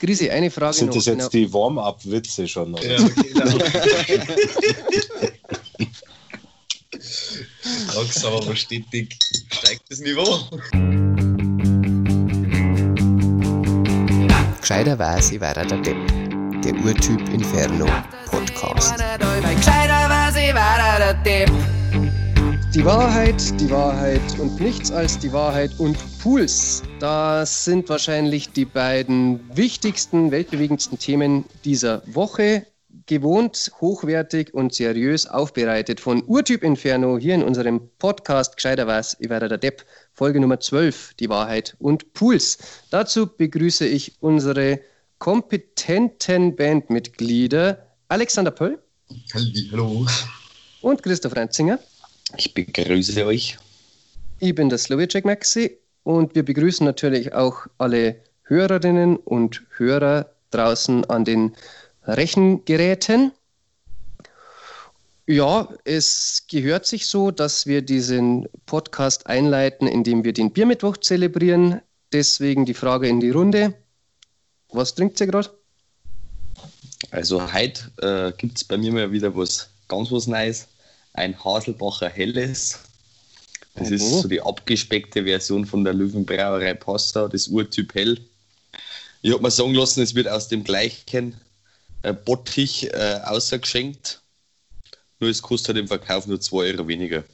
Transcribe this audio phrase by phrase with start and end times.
[0.00, 0.94] Grisi, eine Frage Sind noch.
[0.94, 1.28] das jetzt Genau.
[1.30, 2.74] die Warm-up-Witze schon?
[2.74, 2.84] Oder?
[2.98, 3.58] Ja, genau.
[7.94, 9.16] Langsam aber stetig
[9.50, 10.44] steigt das Niveau.
[14.60, 15.96] Gescheiter weiß, ich war der Depp.
[16.62, 17.86] Der Urtyp Inferno
[18.26, 18.94] Podcast.
[22.78, 26.84] Die Wahrheit, die Wahrheit und nichts als die Wahrheit und Pools.
[27.00, 32.68] Das sind wahrscheinlich die beiden wichtigsten, weltbewegendsten Themen dieser Woche.
[33.06, 39.28] Gewohnt, hochwertig und seriös aufbereitet von Urtyp Inferno hier in unserem Podcast Gescheiter was, ich
[39.28, 42.58] war der Depp, Folge Nummer 12, die Wahrheit und Pools.
[42.90, 44.78] Dazu begrüße ich unsere
[45.18, 48.78] kompetenten Bandmitglieder Alexander Pöll
[49.34, 50.06] Hallo.
[50.80, 51.80] und Christoph Reinzinger.
[52.36, 53.58] Ich begrüße euch.
[54.40, 61.04] Ich bin der Slovacek Maxi und wir begrüßen natürlich auch alle Hörerinnen und Hörer draußen
[61.06, 61.54] an den
[62.04, 63.32] Rechengeräten.
[65.26, 71.82] Ja, es gehört sich so, dass wir diesen Podcast einleiten, indem wir den Biermittwoch zelebrieren.
[72.12, 73.74] Deswegen die Frage in die Runde.
[74.70, 75.50] Was trinkt ihr gerade?
[77.10, 80.66] Also heute äh, gibt es bei mir mal wieder was ganz was Neues.
[81.12, 82.78] Ein Haselbacher Helles.
[83.74, 84.22] Das ist Oho.
[84.22, 88.20] so die abgespeckte Version von der Löwenbrauerei Passau, das Urtyp Hell.
[89.22, 91.36] Ich habe mir sagen lassen, es wird aus dem gleichen
[92.02, 94.20] äh, Bottich äh, ausgeschenkt.
[95.20, 97.24] Nur es kostet im Verkauf nur 2 Euro weniger.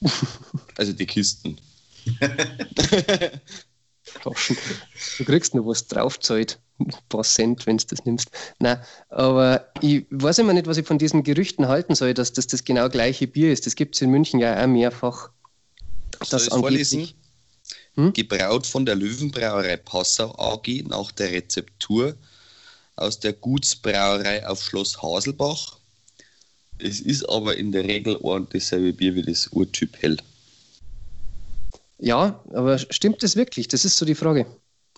[0.76, 1.60] also die Kisten.
[4.24, 6.58] Du kriegst noch was draufzahlt.
[6.78, 8.30] Ein paar Cent, wenn du das nimmst.
[8.60, 12.46] Nein, aber ich weiß immer nicht, was ich von diesen Gerüchten halten soll, dass das
[12.46, 13.66] das genau gleiche Bier ist.
[13.66, 15.30] Das gibt es in München ja auch mehrfach.
[16.22, 17.14] Soll ich's angeblich- vorlesen?
[17.94, 18.12] Hm?
[18.12, 22.14] Gebraut von der Löwenbrauerei Passau AG nach der Rezeptur
[22.96, 25.78] aus der Gutsbrauerei auf Schloss Haselbach.
[26.78, 30.16] Es ist aber in der Regel ein und dasselbe Bier wie das Urtyp Hell.
[31.98, 33.66] Ja, aber stimmt das wirklich?
[33.66, 34.46] Das ist so die Frage.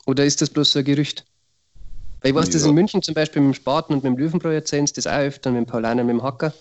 [0.06, 1.24] Oder ist das bloß so ein Gerücht?
[2.20, 2.68] Weil ich weiß, dass Ja.
[2.68, 5.18] in München zum Beispiel mit dem Spaten und mit dem Löwenbräu erzählen sie das auch
[5.18, 6.52] öfter, mit dem Paulaner und mit dem Hacker.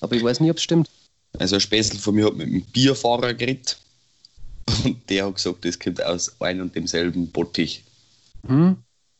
[0.00, 0.90] Aber ich weiß nie, ob es stimmt.
[1.38, 3.78] Also ein Späßel von mir hat mit dem Bierfahrer geredet
[4.84, 7.84] und der hat gesagt, das kommt aus ein und demselben Bottich.
[8.46, 8.76] Hm?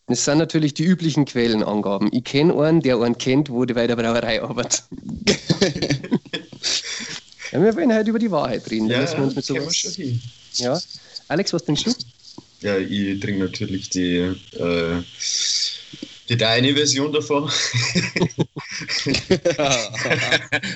[0.09, 2.09] Das sind natürlich die üblichen Quellenangaben.
[2.13, 4.85] Ich kenne einen, der einen kennt, wo die bei der Brauerei arbeitet.
[7.53, 8.89] ja, wir wollen heute über die Wahrheit reden.
[8.89, 9.99] Da müssen wir uns mit sowas.
[10.55, 10.79] Ja.
[11.29, 11.93] Alex, was denkst du?
[12.61, 14.17] Ja, ich trinke natürlich die,
[14.53, 15.03] äh,
[16.29, 17.45] die deine Version davon.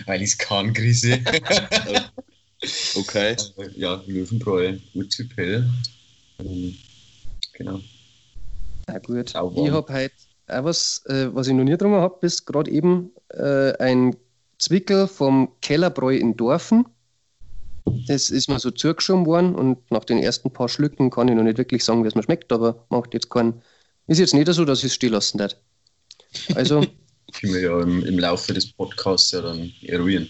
[0.07, 1.19] Weil ich es kann, Krise.
[2.95, 3.37] Okay.
[3.77, 5.69] ja, Löwenbräu, Urtyp Hell.
[6.39, 6.77] Ähm,
[7.55, 7.81] genau.
[8.87, 9.31] Na gut.
[9.31, 10.15] Ich habe heute
[10.49, 14.17] auch was, äh, was ich noch nie getrunken habe, bis gerade eben äh, ein
[14.59, 16.87] Zwickel vom Kellerbräu in Dorfen.
[18.07, 21.43] Das ist mir so zugeschoben worden und nach den ersten paar Schlücken kann ich noch
[21.43, 23.63] nicht wirklich sagen, wie es mir schmeckt, aber macht jetzt keinen.
[24.11, 25.55] Ist jetzt nicht so, dass ich es stehen lassen darf.
[26.57, 26.81] Also,
[27.33, 30.29] Können wir ja im, im Laufe des Podcasts ja dann eruieren.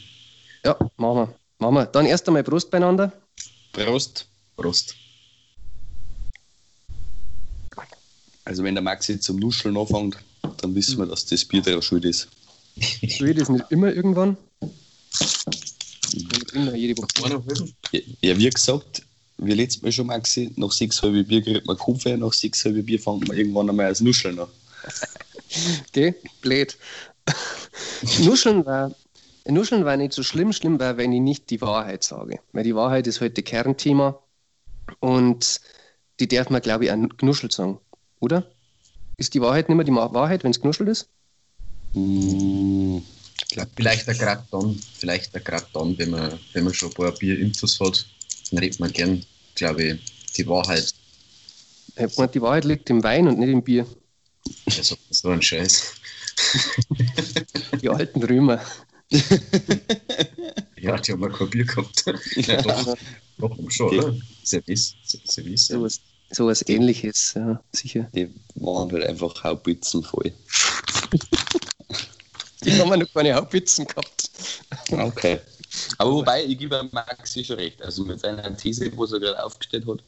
[0.64, 1.34] ja, machen wir.
[1.58, 1.86] Machen wir.
[1.86, 3.10] Dann erst einmal Brust beieinander.
[3.72, 4.26] Prost.
[4.56, 4.94] Prost.
[8.44, 10.16] Also wenn der Maxi zum Nuscheln anfängt,
[10.58, 12.28] dann wissen wir, dass das Bier der schuld ist.
[13.20, 14.36] Will das nicht immer irgendwann?
[16.10, 17.72] Trinken noch jede Woche.
[18.20, 19.02] Ja, wie gesagt,
[19.42, 22.82] wie letztes Mal schon, Maxi, nach sechs halbe Bier kriegt man Kopf, nach sechs halbe
[22.82, 24.48] Bier fängt man irgendwann einmal als Nuscheln an.
[25.92, 26.14] Gell?
[26.40, 26.76] Blöd.
[28.20, 28.94] Nuscheln war,
[29.46, 30.52] Nuscheln war nicht so schlimm.
[30.52, 32.40] Schlimm war, wenn ich nicht die Wahrheit sage.
[32.52, 34.18] Weil die Wahrheit ist heute Kernthema.
[35.00, 35.60] Und
[36.18, 37.78] die darf man, glaube ich, auch knuschelt sagen.
[38.20, 38.46] Oder?
[39.16, 41.08] Ist die Wahrheit nicht mehr die Wahrheit, wenn es knuschelt ist?
[41.94, 42.98] Mm,
[43.76, 47.80] Vielleicht auch gerade dann, vielleicht gerade dann, wenn man, wenn man schon ein paar Bierintus
[47.80, 48.06] hat,
[48.50, 49.24] dann redet man gern,
[49.54, 50.94] glaube ich, die Wahrheit.
[51.96, 53.86] Ich hab gemeint, die Wahrheit liegt im Wein und nicht im Bier.
[54.66, 55.94] Also, so ein Scheiß.
[57.82, 58.60] Die alten Römer.
[60.80, 62.04] Ja, die haben ja kein Bier gehabt.
[62.36, 62.96] ja, doch,
[63.36, 64.16] doch, schon, oder?
[64.44, 64.94] Service,
[65.26, 65.66] Service.
[65.66, 68.08] So was, so was ähnliches, ja, sicher.
[68.14, 70.32] die waren halt einfach Hauptwitzen voll.
[72.64, 74.30] Die haben wir noch keine Hauptwitzen gehabt.
[74.90, 75.40] Okay.
[75.98, 77.80] Aber wobei, ich gebe Maxi schon recht.
[77.82, 80.00] Also mit seiner These, was er gerade aufgestellt hat,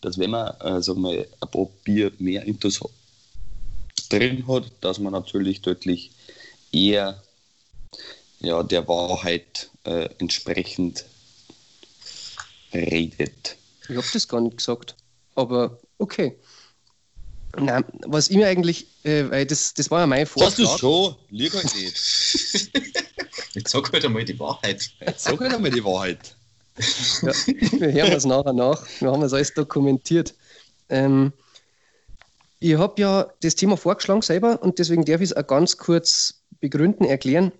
[0.00, 2.80] dass wenn man, sagen wir, ein paar Bier mehr Intus
[4.08, 6.10] drin hat, dass man natürlich deutlich
[6.72, 7.22] eher
[8.40, 11.04] ja, der Wahrheit äh, entsprechend
[12.72, 13.56] redet.
[13.88, 14.96] Ich habe das gar nicht gesagt.
[15.34, 16.36] Aber okay.
[17.56, 20.78] Nein, was ich mir eigentlich, äh, weil das, das war ja mein Sagst du Vorschlag.
[20.78, 21.16] schon?
[21.30, 21.96] Lieg halt nicht.
[23.52, 24.90] Jetzt sag halt einmal die Wahrheit.
[25.16, 26.36] Sag halt einmal die Wahrheit.
[27.22, 27.32] Ja,
[27.80, 28.82] wir hören es nachher nach.
[29.00, 30.34] Wir haben das alles dokumentiert.
[30.88, 31.32] Ähm,
[32.60, 36.42] ich habe ja das Thema vorgeschlagen selber und deswegen darf ich es auch ganz kurz
[36.60, 37.52] begründen, erklären.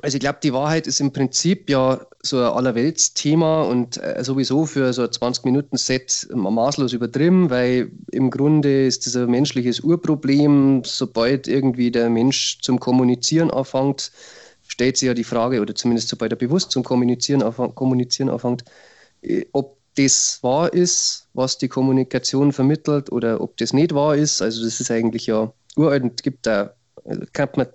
[0.00, 4.64] Also ich glaube, die Wahrheit ist im Prinzip ja so ein Allerweltsthema und äh, sowieso
[4.64, 10.82] für so ein 20-Minuten-Set maßlos übertrieben, weil im Grunde ist das ein menschliches Urproblem.
[10.84, 14.12] Sobald irgendwie der Mensch zum Kommunizieren anfängt,
[14.72, 18.64] stellt sich ja die Frage, oder zumindest sobald er bewusst zum Kommunizieren, anfang, kommunizieren anfängt,
[19.20, 24.40] äh, ob das wahr ist, was die Kommunikation vermittelt, oder ob das nicht wahr ist.
[24.40, 26.74] Also das ist eigentlich ja uralt und gibt da,
[27.04, 27.66] also kann man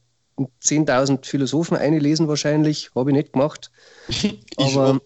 [0.63, 3.69] 10.000 Philosophen einlesen wahrscheinlich, habe ich nicht gemacht.
[4.57, 4.99] Aber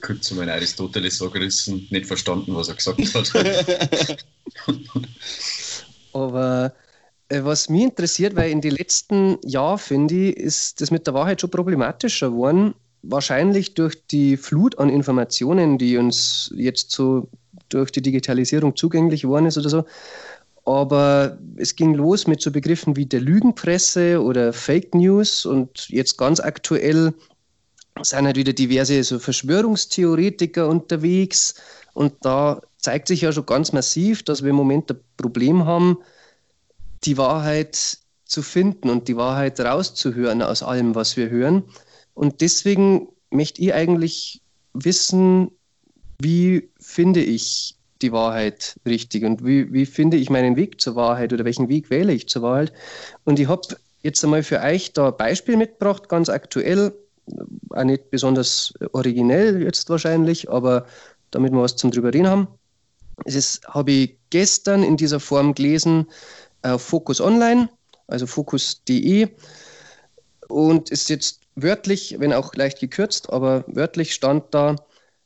[0.00, 4.24] Kurz zu meinem Aristoteles so gerissen, nicht verstanden, was er gesagt hat.
[6.14, 6.72] Aber
[7.30, 11.40] was mich interessiert, weil in den letzten Jahren, finde ich, ist das mit der Wahrheit
[11.40, 12.74] schon problematischer geworden.
[13.02, 17.28] Wahrscheinlich durch die Flut an Informationen, die uns jetzt so
[17.68, 19.84] durch die Digitalisierung zugänglich geworden ist oder so.
[20.64, 26.18] Aber es ging los mit so Begriffen wie der Lügenpresse oder Fake News und jetzt
[26.18, 27.14] ganz aktuell
[28.02, 31.54] sind halt wieder diverse so Verschwörungstheoretiker unterwegs
[31.94, 35.98] und da zeigt sich ja schon ganz massiv, dass wir im Moment ein Problem haben,
[37.04, 41.62] die Wahrheit zu finden und die Wahrheit rauszuhören aus allem, was wir hören.
[42.14, 44.42] Und deswegen möchte ich eigentlich
[44.74, 45.50] wissen,
[46.20, 51.32] wie finde ich die Wahrheit richtig und wie, wie finde ich meinen Weg zur Wahrheit
[51.32, 52.72] oder welchen Weg wähle ich zur Wahrheit.
[53.24, 56.92] Und ich habe jetzt einmal für euch da ein Beispiel mitgebracht, ganz aktuell,
[57.70, 60.86] auch nicht besonders originell jetzt wahrscheinlich, aber
[61.30, 62.48] damit wir was zum drüber reden haben.
[63.24, 66.06] Es habe ich gestern in dieser Form gelesen,
[66.62, 67.68] auf Focus Online,
[68.06, 69.28] also focus.de
[70.48, 74.76] und ist jetzt wörtlich, wenn auch leicht gekürzt, aber wörtlich stand da,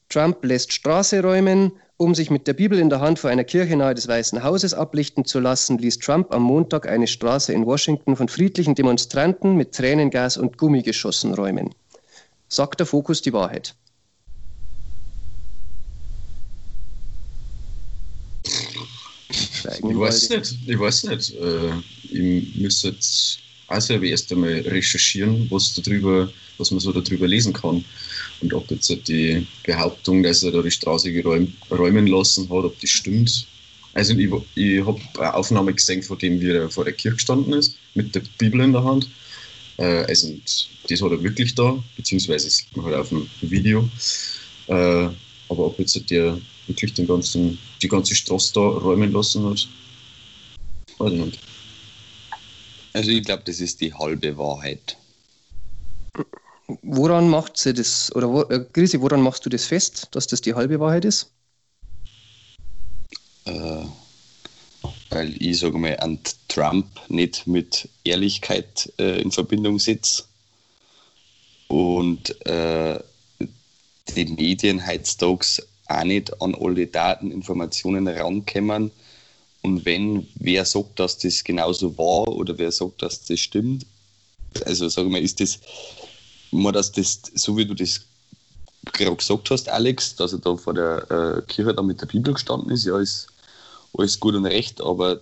[0.08, 3.76] Trump lässt Straße räumen, um sich mit der Bibel in der Hand vor einer Kirche
[3.76, 8.17] nahe des Weißen Hauses ablichten zu lassen, ließ Trump am Montag eine Straße in Washington
[8.17, 11.75] von friedlichen Demonstranten mit Tränengas und Gummigeschossen räumen.
[12.49, 13.75] Sagt der Fokus die Wahrheit?
[19.64, 21.35] Ich weiß nicht, ich weiß nicht.
[21.35, 21.73] Äh,
[22.11, 23.38] ich müsste jetzt
[23.69, 27.85] auch selber erst einmal recherchieren, was, darüber, was man so darüber lesen kann.
[28.41, 32.81] Und ob jetzt die Behauptung, dass er da die Straße geräum, räumen lassen hat, ob
[32.81, 33.47] das stimmt.
[33.94, 37.53] Also ich, ich habe eine Aufnahme gesehen, von dem, wie er vor der Kirche gestanden
[37.53, 39.08] ist, mit der Bibel in der Hand.
[39.76, 40.35] Äh, also
[40.88, 43.88] das hat er wirklich da, beziehungsweise sieht man halt auf dem Video.
[44.67, 45.08] Äh,
[45.49, 49.69] aber ob jetzt der wirklich den ganzen, die ganze Straße da räumen lassen hat,
[50.99, 51.38] weiß ich nicht.
[52.93, 54.97] Also ich glaube, das ist die halbe Wahrheit.
[56.82, 60.41] Woran macht sie das, oder wo, äh, Grisi, woran machst du das fest, dass das
[60.41, 61.31] die halbe Wahrheit ist?
[63.44, 63.85] Äh,
[65.11, 66.19] weil ich sage mal an
[66.49, 70.25] Trump nicht mit Ehrlichkeit äh, in Verbindung setze
[71.69, 73.00] und äh,
[74.15, 75.62] die Medien heutzutage
[76.00, 78.91] auch nicht an alle Daten, Informationen rankommen.
[79.62, 83.87] Und wenn wer sagt, dass das genauso war oder wer sagt, dass das stimmt,
[84.67, 85.61] also sage mal, ist das,
[86.51, 88.03] mal, dass das, so wie du das
[88.93, 92.34] gerade gesagt hast, Alex, dass er da vor der äh, Kirche da mit der Bibel
[92.34, 93.29] gestanden ist, ja, ist
[93.96, 95.20] alles gut und recht, aber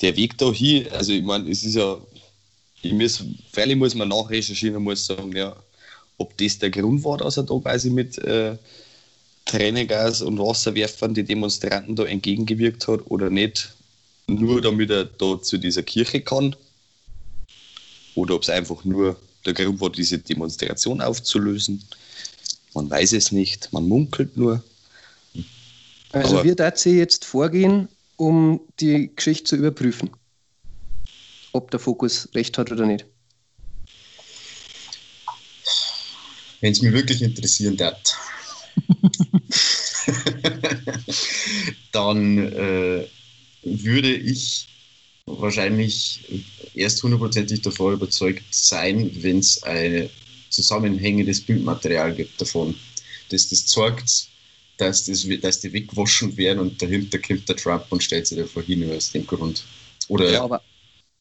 [0.00, 1.98] der Weg da hin, also ich meine, es ist ja,
[2.82, 3.22] ich muss,
[3.52, 5.54] freilich muss man nachrecherchieren und muss sagen, ja,
[6.20, 8.56] ob das der Grund war, dass er da quasi mit äh,
[9.46, 13.72] Tränengas und Wasserwerfern die Demonstranten da entgegengewirkt hat oder nicht,
[14.28, 16.54] nur damit er da zu dieser Kirche kann.
[18.14, 21.82] Oder ob es einfach nur der Grund war, diese Demonstration aufzulösen.
[22.74, 24.62] Man weiß es nicht, man munkelt nur.
[26.12, 30.10] Also Aber- wir dazu jetzt vorgehen, um die Geschichte zu überprüfen,
[31.52, 33.06] ob der Fokus recht hat oder nicht.
[36.60, 38.00] Wenn es mich wirklich interessieren darf,
[41.92, 43.06] dann äh,
[43.62, 44.66] würde ich
[45.26, 46.24] wahrscheinlich
[46.74, 50.10] erst hundertprozentig davon überzeugt sein, wenn es ein
[50.50, 52.76] zusammenhängendes Bildmaterial gibt davon,
[53.30, 54.28] das das zeigt,
[54.78, 58.64] dass, das, dass die weggewaschen werden und dahinter kommt der Trump und stellt sich davor
[58.64, 59.64] hin aus dem Grund.
[60.08, 60.64] Oder Ja, aber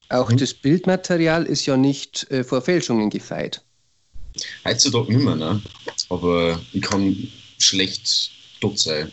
[0.09, 0.37] auch Mhm.
[0.37, 3.65] das Bildmaterial ist ja nicht äh, vor Fälschungen gefeit.
[4.65, 5.61] Heutzutage nicht mehr, ne?
[6.09, 8.31] aber ich kann schlecht
[8.61, 9.11] dort sein.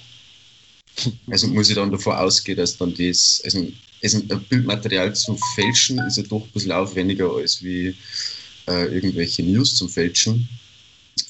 [1.30, 3.66] Also muss ich dann davon ausgehen, dass dann das, also,
[4.02, 7.94] also Bildmaterial zu fälschen, ist ja doch ein bisschen aufwendiger als wie
[8.68, 10.48] äh, irgendwelche News zum Fälschen.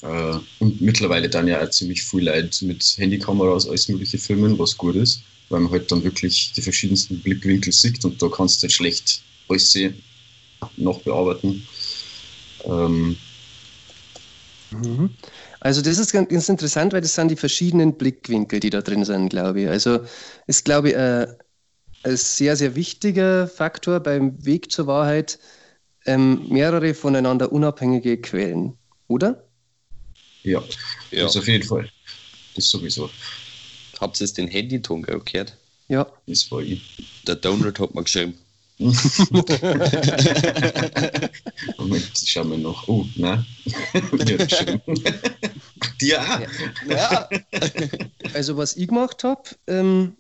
[0.02, 4.76] Äh, und mittlerweile dann ja auch ziemlich viel Leute mit Handykameras alles mögliche filmen, was
[4.76, 8.64] gut ist, weil man halt dann wirklich die verschiedensten Blickwinkel sieht und da kannst du
[8.64, 10.02] halt schlecht alles sehen,
[10.76, 11.66] nachbearbeiten.
[12.64, 13.25] Ähm, Mhm.
[15.60, 19.30] Also das ist ganz, interessant, weil das sind die verschiedenen Blickwinkel, die da drin sind,
[19.30, 19.68] glaube ich.
[19.68, 20.00] Also
[20.46, 21.34] ist, glaube ich, ein,
[22.04, 25.38] ein sehr, sehr wichtiger Faktor beim Weg zur Wahrheit,
[26.04, 28.78] ähm, mehrere voneinander unabhängige Quellen,
[29.08, 29.44] oder?
[30.44, 30.62] ja,
[31.10, 31.24] Ja.
[31.24, 31.90] das auf jeden Fall.
[32.54, 33.10] Das sowieso.
[34.00, 35.56] Habt ihr jetzt den Handyton gehört?
[35.88, 36.06] Ja.
[36.26, 36.80] Das war ich.
[37.26, 38.38] Der Donald hat mir geschrieben.
[41.78, 42.86] Moment, schauen wir noch.
[42.88, 43.42] Oh, nein.
[46.02, 46.40] ja, auch.
[46.86, 47.26] Ja.
[48.34, 50.14] Also was ich gemacht habe, ähm,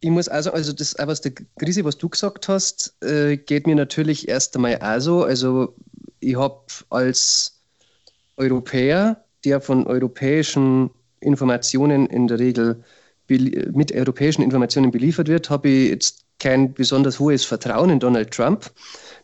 [0.00, 3.66] ich muss also, also das, auch was der Grisi, was du gesagt hast, äh, geht
[3.66, 5.24] mir natürlich erst einmal auch so.
[5.24, 5.74] Also
[6.20, 7.60] ich habe als
[8.36, 12.84] Europäer, der von europäischen Informationen in der Regel
[13.28, 18.72] mit europäischen Informationen beliefert wird, habe ich jetzt kein besonders hohes Vertrauen in Donald Trump.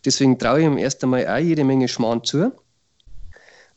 [0.04, 2.52] Deswegen traue ich ihm erst einmal auch jede Menge Schmarrn zu.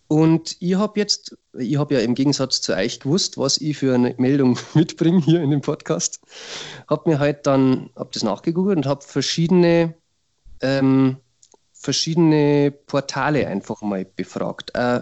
[0.07, 3.93] Und ich habe jetzt, ich habe ja im Gegensatz zu euch gewusst, was ich für
[3.93, 6.19] eine Meldung mitbringe hier in dem Podcast.
[6.87, 9.95] Habe mir halt dann, habe das nachgegoogelt und habe verschiedene,
[10.61, 11.17] ähm,
[11.73, 14.71] verschiedene Portale einfach mal befragt.
[14.73, 15.01] Äh,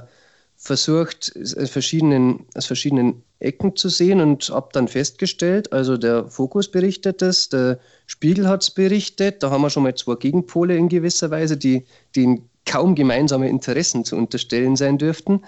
[0.58, 6.72] versucht, aus verschiedenen, aus verschiedenen Ecken zu sehen und habe dann festgestellt, also der Fokus
[6.72, 10.89] berichtet das, der Spiegel hat es berichtet, da haben wir schon mal zwei Gegenpole in
[10.89, 15.44] gewisser Weise, die, die kaum gemeinsame Interessen zu unterstellen sein dürften.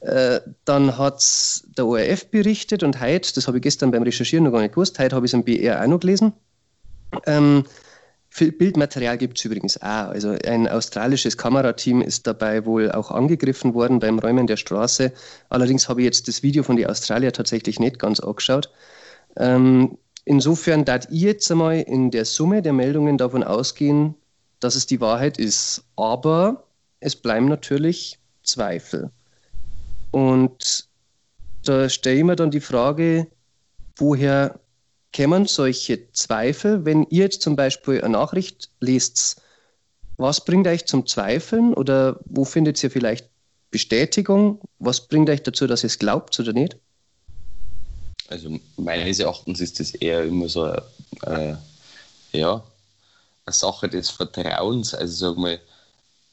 [0.00, 4.44] Äh, dann hat es der ORF berichtet und heute, das habe ich gestern beim Recherchieren
[4.44, 6.32] noch gar nicht gewusst, heute habe ich es im BR auch noch gelesen.
[7.26, 7.64] Ähm,
[8.38, 10.08] Bildmaterial gibt es übrigens auch.
[10.08, 15.12] Also ein australisches Kamerateam ist dabei wohl auch angegriffen worden beim Räumen der Straße.
[15.48, 18.70] Allerdings habe ich jetzt das Video von den Australier tatsächlich nicht ganz angeschaut.
[19.36, 24.14] Ähm, insofern darf ich jetzt einmal in der Summe der Meldungen davon ausgehen,
[24.60, 25.84] dass es die Wahrheit ist.
[25.96, 26.64] Aber
[27.00, 29.10] es bleiben natürlich Zweifel.
[30.10, 30.88] Und
[31.64, 33.26] da stelle ich mir dann die Frage,
[33.96, 34.60] woher
[35.16, 39.40] kämen solche Zweifel, wenn ihr jetzt zum Beispiel eine Nachricht lest,
[40.18, 43.26] was bringt euch zum Zweifeln oder wo findet ihr vielleicht
[43.70, 44.60] Bestätigung?
[44.78, 46.76] Was bringt euch dazu, dass ihr es glaubt oder nicht?
[48.28, 51.54] Also meines Erachtens ist das eher immer so äh,
[52.32, 52.62] ja,
[53.46, 54.92] eine Sache des Vertrauens.
[54.92, 55.58] Also sag mal,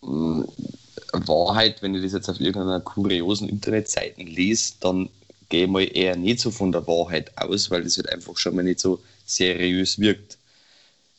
[0.02, 5.10] Wahrheit, wenn ich das jetzt auf irgendeiner kuriosen Internetseite lese, dann
[5.54, 8.64] gehe mal eher nicht so von der Wahrheit aus, weil das halt einfach schon mal
[8.64, 10.40] nicht so seriös wirkt.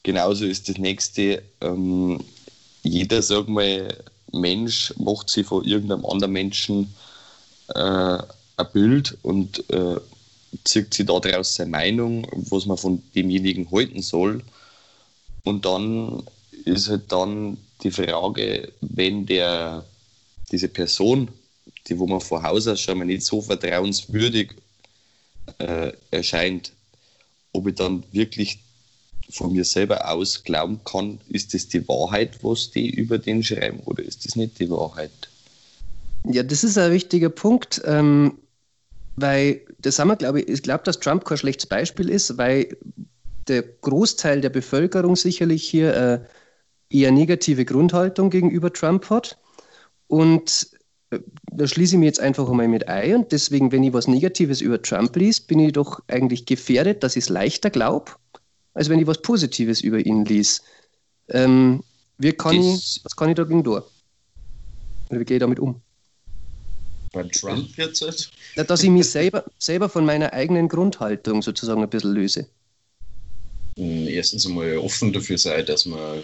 [0.03, 2.19] Genauso ist das nächste, ähm,
[2.83, 3.97] jeder, sag mal,
[4.33, 6.93] Mensch macht sich von irgendeinem anderen Menschen
[7.77, 8.19] äh,
[8.57, 10.01] ein Bild und äh,
[10.65, 14.43] zieht sich daraus seine Meinung, was man von demjenigen halten soll.
[15.45, 16.25] Und dann
[16.65, 19.85] ist halt dann die Frage, wenn der,
[20.51, 21.29] diese Person,
[21.87, 24.55] die wo man von Haus aus schon mal nicht so vertrauenswürdig
[25.59, 26.73] äh, erscheint,
[27.53, 28.59] ob ich dann wirklich
[29.31, 33.81] von mir selber aus glauben kann, ist das die Wahrheit, was die über den schreiben,
[33.81, 35.11] oder ist das nicht die Wahrheit?
[36.27, 38.39] Ja, das ist ein wichtiger Punkt, ähm,
[39.17, 42.77] weil das haben wir, glaube ich, ich glaube, dass Trump kein schlechtes Beispiel ist, weil
[43.49, 46.21] der Großteil der Bevölkerung sicherlich hier äh,
[46.91, 49.39] eher negative Grundhaltung gegenüber Trump hat.
[50.07, 50.69] Und
[51.53, 53.17] da schließe ich mich jetzt einfach einmal mit ein.
[53.17, 57.17] Und deswegen, wenn ich was Negatives über Trump liest, bin ich doch eigentlich gefährdet, dass
[57.17, 58.13] ich es leichter glaube,
[58.75, 60.63] als wenn ich was Positives über ihn lies.
[61.29, 61.83] Ähm,
[62.19, 63.83] wie kann Das- ich, was kann ich dagegen tun?
[65.11, 65.81] Oder wie gehe ich damit um?
[67.13, 68.31] Bei Trump jetzt halt.
[68.57, 72.47] Dass ich mich selber, selber von meiner eigenen Grundhaltung sozusagen ein bisschen löse.
[73.77, 76.23] mh, erstens einmal offen dafür sein, dass man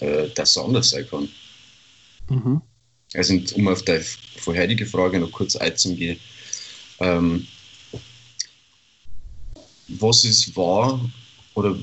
[0.00, 1.28] äh, dass es anders sein kann.
[2.28, 2.60] Mhm.
[3.14, 4.00] Also um auf die
[4.36, 6.18] vorherige Frage noch kurz einzugehen.
[7.00, 7.46] Ähm,
[9.88, 11.00] was ist wahr
[11.54, 11.78] oder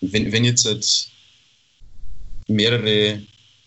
[0.00, 1.08] wenn, wenn jetzt halt
[2.46, 3.22] mehrere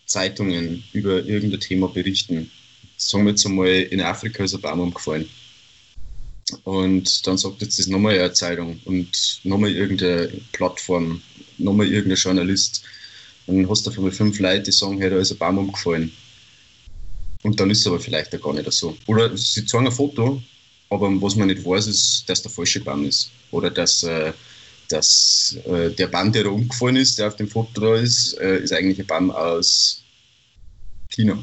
[0.06, 2.50] Zeitungen über irgendein Thema berichten,
[2.96, 5.28] sagen wir jetzt einmal, in Afrika ist ein Baum umgefallen.
[6.64, 11.22] Und dann sagt jetzt das nochmal eine Zeitung und nochmal irgendeine Plattform,
[11.58, 12.82] nochmal irgendein Journalist.
[13.46, 16.12] Dann hast du auf einmal fünf Leute, die sagen, hey, da ist ein Baum umgefallen.
[17.42, 18.96] Und dann ist es aber vielleicht auch gar nicht so.
[19.06, 20.40] Oder sie zeigen ein Foto
[20.92, 23.30] aber was man nicht weiß, ist, dass der falsche Baum ist.
[23.50, 24.32] Oder dass, äh,
[24.88, 28.58] dass äh, der Baum, der da umgefallen ist, der auf dem Foto da ist, äh,
[28.58, 30.02] ist eigentlich ein Baum aus
[31.08, 31.42] China.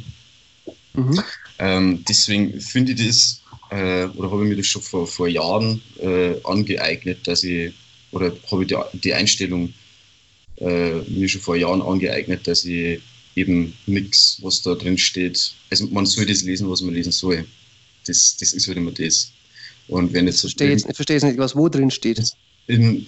[0.94, 1.24] Mhm.
[1.58, 3.42] Ähm, deswegen finde ich das,
[3.72, 7.74] äh, oder habe ich mir das schon vor, vor Jahren äh, angeeignet, dass ich,
[8.12, 9.74] oder habe ich die, die Einstellung
[10.58, 13.02] äh, mir schon vor Jahren angeeignet, dass ich
[13.36, 17.46] eben nichts, was da drin steht, also man soll das lesen, was man lesen soll.
[18.06, 19.32] Das, das ist halt immer das.
[19.88, 22.22] Und wenn jetzt so jetzt, ich verstehe jetzt nicht, was wo drin steht.
[22.68, 23.08] in,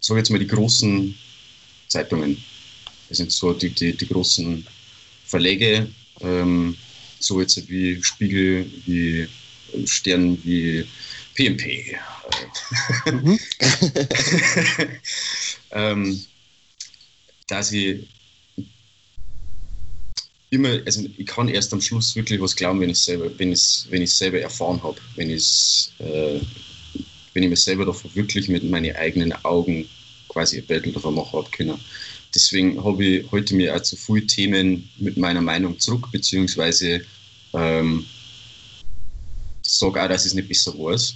[0.00, 1.14] sag jetzt mal, die großen
[1.88, 2.42] Zeitungen,
[3.08, 4.66] das sind so die, die, die großen
[5.26, 5.88] Verlage,
[6.20, 6.76] ähm,
[7.18, 9.28] so jetzt wie Spiegel, wie
[9.84, 10.86] Stern, wie
[11.34, 11.96] PMP.
[13.06, 13.38] Mhm.
[15.72, 16.24] ähm,
[17.48, 18.06] dass ich
[20.54, 23.84] immer, also ich kann erst am Schluss wirklich was glauben, wenn ich selber, wenn ich
[23.90, 26.40] wenn ich selber erfahren habe, wenn ich äh,
[27.32, 29.88] wenn ich mir selber davon wirklich mit meinen eigenen Augen
[30.28, 31.78] quasi ein Battle davon machen habe können.
[32.34, 37.02] Deswegen habe ich heute mir auch zu viele Themen mit meiner Meinung zurück, beziehungsweise
[37.52, 38.04] ähm,
[39.62, 41.14] sage auch, dass ich es nicht besser weiß.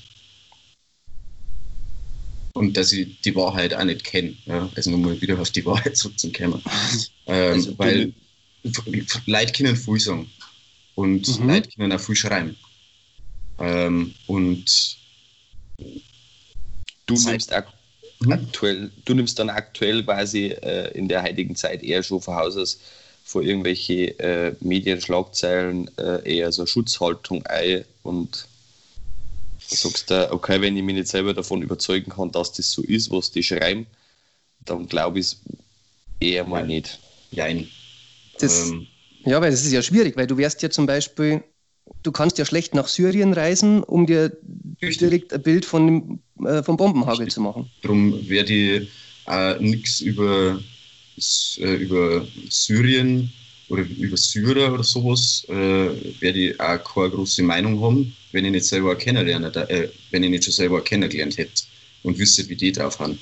[2.55, 4.35] Und dass ich die Wahrheit auch nicht kenne.
[4.47, 4.69] Ja?
[4.75, 6.63] Also nochmal wieder auf die Wahrheit zurückzukommen.
[7.31, 8.15] Ähm, Also weil
[9.27, 10.31] Leute können viel sagen.
[10.95, 11.49] Und Mhm.
[11.49, 12.57] Leute können auch viel schreiben.
[13.59, 14.99] Ähm, und
[17.07, 17.53] Du nimmst
[18.21, 18.33] Mhm.
[18.33, 22.57] aktuell, du nimmst dann aktuell quasi äh, in der heutigen Zeit eher schon von Haus
[22.57, 22.81] aus
[23.25, 28.47] vor irgendwelche äh, Medienschlagzeilen äh, eher so Schutzhaltung ein und
[29.61, 33.11] sagst da, okay, wenn ich mich nicht selber davon überzeugen kann, dass das so ist,
[33.11, 33.87] was die schreiben,
[34.65, 35.37] dann glaube ich es
[36.21, 36.69] eher mal Nein.
[36.69, 37.01] nicht.
[37.31, 37.69] jein.
[38.39, 38.87] Das, Ähm,
[39.25, 41.43] ja, weil das ist ja schwierig, weil du wärst ja zum Beispiel,
[42.03, 44.37] du kannst ja schlecht nach Syrien reisen, um dir
[44.83, 45.01] Richtig.
[45.01, 47.35] direkt ein Bild von dem, äh, vom Bombenhagel Richtig.
[47.35, 47.71] zu machen.
[47.83, 48.89] Darum werde ich
[49.25, 50.63] auch nichts über,
[51.59, 53.33] äh, über Syrien
[53.69, 58.53] oder über Syrer oder sowas, äh, werde ich auch keine große Meinung haben, wenn ich
[58.53, 61.63] nicht selber kennenlernen, äh, wenn ich nicht schon selber kennengelernt hätte
[62.03, 63.19] und wüsste, wie die drauf haben.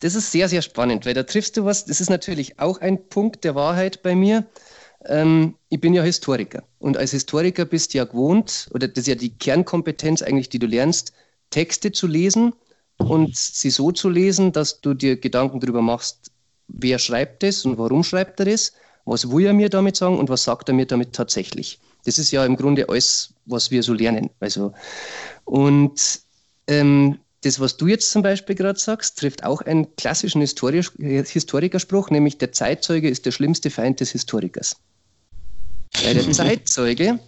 [0.00, 3.08] Das ist sehr, sehr spannend, weil da triffst du was, das ist natürlich auch ein
[3.08, 4.46] Punkt der Wahrheit bei mir.
[5.06, 9.06] Ähm, ich bin ja Historiker und als Historiker bist du ja gewohnt, oder das ist
[9.08, 11.12] ja die Kernkompetenz eigentlich, die du lernst,
[11.50, 12.52] Texte zu lesen
[12.98, 16.30] und sie so zu lesen, dass du dir Gedanken darüber machst,
[16.68, 18.72] wer schreibt das und warum schreibt er das,
[19.04, 21.78] was will er mir damit sagen und was sagt er mir damit tatsächlich.
[22.04, 24.30] Das ist ja im Grunde alles, was wir so lernen.
[24.40, 24.72] Also,
[25.44, 26.20] und
[26.66, 32.10] ähm, das, was du jetzt zum Beispiel gerade sagst, trifft auch einen klassischen Historisch Historikerspruch,
[32.10, 34.76] nämlich der Zeitzeuge ist der schlimmste Feind des Historikers.
[36.02, 37.18] Weil der Zeitzeuge,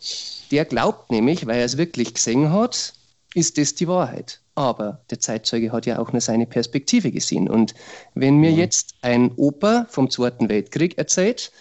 [0.50, 2.94] der glaubt nämlich, weil er es wirklich gesehen hat,
[3.34, 4.40] ist das die Wahrheit.
[4.54, 7.48] Aber der Zeitzeuge hat ja auch nur seine Perspektive gesehen.
[7.48, 7.74] Und
[8.14, 11.52] wenn mir jetzt ein Opa vom Zweiten Weltkrieg erzählt,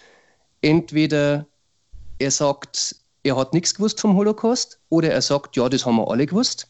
[0.62, 1.46] entweder
[2.18, 6.10] er sagt, er hat nichts gewusst vom Holocaust, oder er sagt, ja, das haben wir
[6.10, 6.66] alle gewusst.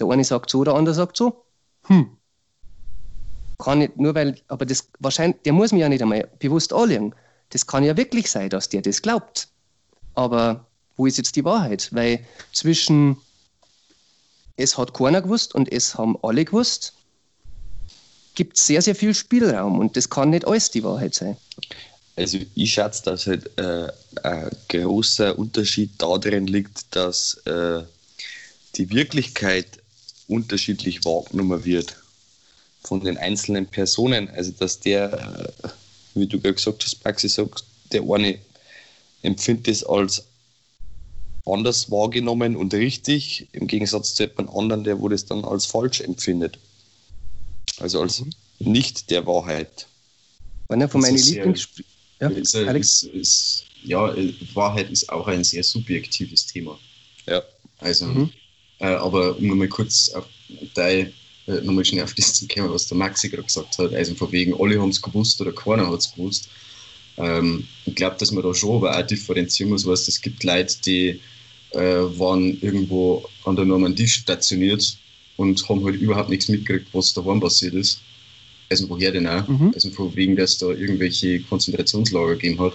[0.00, 1.44] Der eine sagt so, der andere sagt so.
[1.84, 2.16] Hm.
[3.58, 7.14] Kann nicht, nur weil, aber das wahrscheinlich, der muss mir ja nicht einmal bewusst anlegen.
[7.50, 9.48] Das kann ja wirklich sein, dass der das glaubt.
[10.14, 11.90] Aber wo ist jetzt die Wahrheit?
[11.92, 13.16] Weil zwischen
[14.56, 16.92] es hat keiner gewusst und es haben alle gewusst,
[18.34, 21.36] gibt es sehr, sehr viel Spielraum und das kann nicht alles die Wahrheit sein.
[22.16, 23.88] Also ich schätze, dass halt äh,
[24.22, 27.82] ein großer Unterschied darin liegt, dass äh,
[28.76, 29.66] die Wirklichkeit
[30.30, 31.96] unterschiedlich wahrgenommen wird
[32.82, 34.28] von den einzelnen Personen.
[34.30, 35.68] Also dass der, äh,
[36.14, 38.38] wie du gerade gesagt hast, Maxi sagt, der eine
[39.22, 40.24] empfindet es als
[41.44, 46.00] anders wahrgenommen und richtig, im Gegensatz zu jemand anderen, der wo das dann als falsch
[46.00, 46.58] empfindet.
[47.78, 48.22] Also als
[48.58, 49.86] nicht der Wahrheit.
[50.68, 51.68] Einer von meinen Lieblings...
[52.20, 53.02] Ja, Ist, Alex?
[53.02, 54.14] ist, ist, ja,
[54.52, 56.78] Wahrheit ist auch ein sehr subjektives Thema.
[57.26, 57.42] Ja.
[57.78, 58.30] Also, Mhm.
[58.80, 60.26] Äh, aber um nochmal kurz auf
[60.74, 61.12] dein,
[61.46, 64.32] äh, nochmal schnell auf das zu kommen, was der Maxi gerade gesagt hat, also von
[64.32, 66.48] wegen, alle haben es gewusst oder keiner hat es gewusst.
[67.16, 70.76] Ähm, ich glaube, dass man da schon aber auch differenzieren muss, was es gibt Leute,
[70.84, 71.20] die
[71.70, 74.96] äh, waren irgendwo an der Normandie stationiert
[75.36, 78.00] und haben halt überhaupt nichts mitgekriegt, was da passiert ist.
[78.70, 79.46] Also woher denn auch?
[79.48, 79.72] Mhm.
[79.74, 82.74] Also von wegen, dass da irgendwelche Konzentrationslager gegeben hat.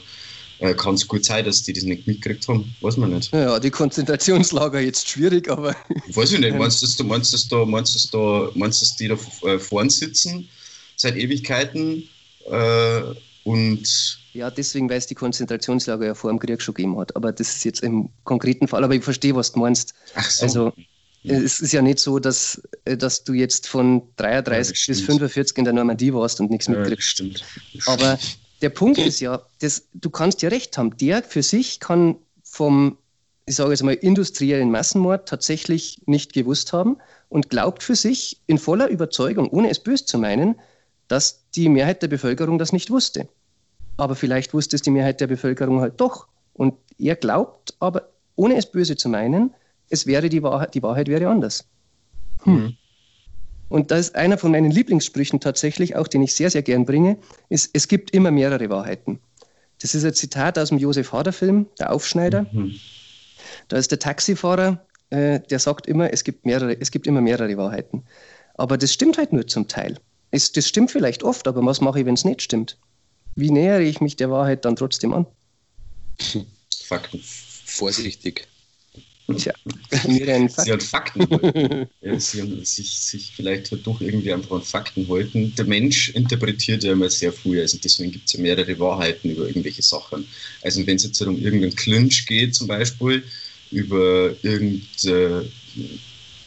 [0.59, 2.73] Äh, Kann es gut sein, dass die das nicht mitgekriegt haben?
[2.81, 3.33] Weiß man nicht.
[3.33, 5.75] Ja, die Konzentrationslager jetzt schwierig, aber
[6.13, 6.53] Weiß ich nicht.
[6.57, 9.89] Meinst du, meinst du, da, meinst du, dass da, meinst du, die da äh, vorn
[9.89, 10.47] sitzen
[10.95, 12.07] seit Ewigkeiten
[12.49, 13.01] äh,
[13.43, 17.15] und ja, deswegen, weil es die Konzentrationslager ja vor dem Krieg schon gegeben hat.
[17.15, 19.93] Aber das ist jetzt im konkreten Fall, aber ich verstehe, was du meinst.
[20.13, 20.43] ach so.
[20.43, 20.73] Also,
[21.23, 25.19] es ist ja nicht so, dass, äh, dass du jetzt von 33 Ja, bis stimmt.
[25.19, 27.07] 45 in der Normandie warst und nichts Ja, mitkriegst.
[27.07, 27.43] stimmt.
[27.85, 28.19] Aber
[28.65, 30.97] der Punkt ist ja, das, du kannst ja recht haben.
[30.97, 32.97] Der für sich kann vom,
[33.45, 36.97] ich sage jetzt mal, industriellen Massenmord tatsächlich nicht gewusst haben
[37.29, 40.55] und glaubt für sich in voller Überzeugung, ohne es böse zu meinen,
[41.07, 43.27] dass die Mehrheit der Bevölkerung das nicht wusste.
[43.97, 46.27] Aber vielleicht wusste es die Mehrheit der Bevölkerung halt doch.
[46.53, 49.53] Und er glaubt aber, ohne es böse zu meinen,
[49.91, 51.65] es wäre die Wahrheit, die Wahrheit wäre anders.
[52.45, 52.77] Mhm.
[53.69, 57.17] Und da ist einer von meinen Lieblingssprüchen tatsächlich, auch den ich sehr, sehr gern bringe,
[57.49, 59.19] ist, es gibt immer mehrere Wahrheiten.
[59.79, 62.45] Das ist ein Zitat aus dem Josef Hader-Film, Der Aufschneider.
[62.51, 62.75] Mhm.
[63.67, 67.57] Da ist der Taxifahrer, äh, der sagt immer, es gibt, mehrere, es gibt immer mehrere
[67.57, 68.03] Wahrheiten.
[68.55, 69.99] Aber das stimmt halt nur zum Teil.
[70.31, 72.77] Es, das stimmt vielleicht oft, aber was mache ich, wenn es nicht stimmt?
[73.35, 75.25] Wie nähere ich mich der Wahrheit dann trotzdem an?
[76.85, 77.21] Fakten.
[77.65, 78.47] Vorsichtig.
[79.33, 79.53] Tja,
[79.91, 81.87] Sie hat Fakten halten.
[82.01, 85.53] ja, sie haben sich, sich vielleicht halt doch irgendwie einfach an Fakten halten.
[85.55, 89.47] Der Mensch interpretiert ja immer sehr früh, also deswegen gibt es ja mehrere Wahrheiten über
[89.47, 90.27] irgendwelche Sachen.
[90.61, 93.23] Also wenn es jetzt um irgendeinen Clinch geht zum Beispiel,
[93.71, 95.49] über, irgende,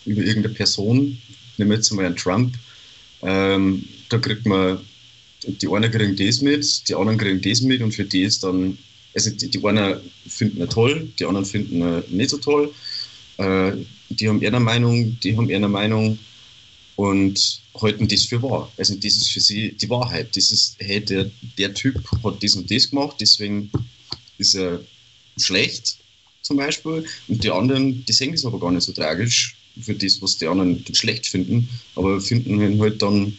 [0.06, 1.18] über irgendeine Person,
[1.56, 2.54] nehmen wir jetzt mal einen Trump,
[3.22, 4.78] ähm, da kriegt man,
[5.44, 8.78] die einen kriegen das mit, die anderen kriegen das mit und für die ist dann
[9.26, 12.72] also die, die einen finden ihn toll, die anderen finden ihn nicht so toll.
[13.38, 13.72] Äh,
[14.10, 16.18] die haben ihre Meinung, die haben ihre Meinung
[16.96, 18.72] und halten das für wahr.
[18.76, 20.36] Also das ist für sie die Wahrheit.
[20.36, 23.70] Das ist, hey, der, der Typ hat das und das gemacht, deswegen
[24.38, 24.80] ist er
[25.36, 25.98] schlecht
[26.42, 27.04] zum Beispiel.
[27.28, 30.46] Und die anderen, die sehen das aber gar nicht so tragisch für das, was die
[30.46, 33.36] anderen schlecht finden, aber finden ihn halt dann,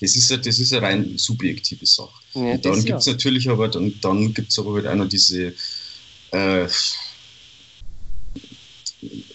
[0.00, 2.22] das ist, eine, das ist eine rein subjektive Sache.
[2.34, 3.12] Ja, Und dann gibt es ja.
[3.12, 5.54] natürlich aber, dann, dann gibt's aber halt auch noch diese
[6.30, 6.68] äh,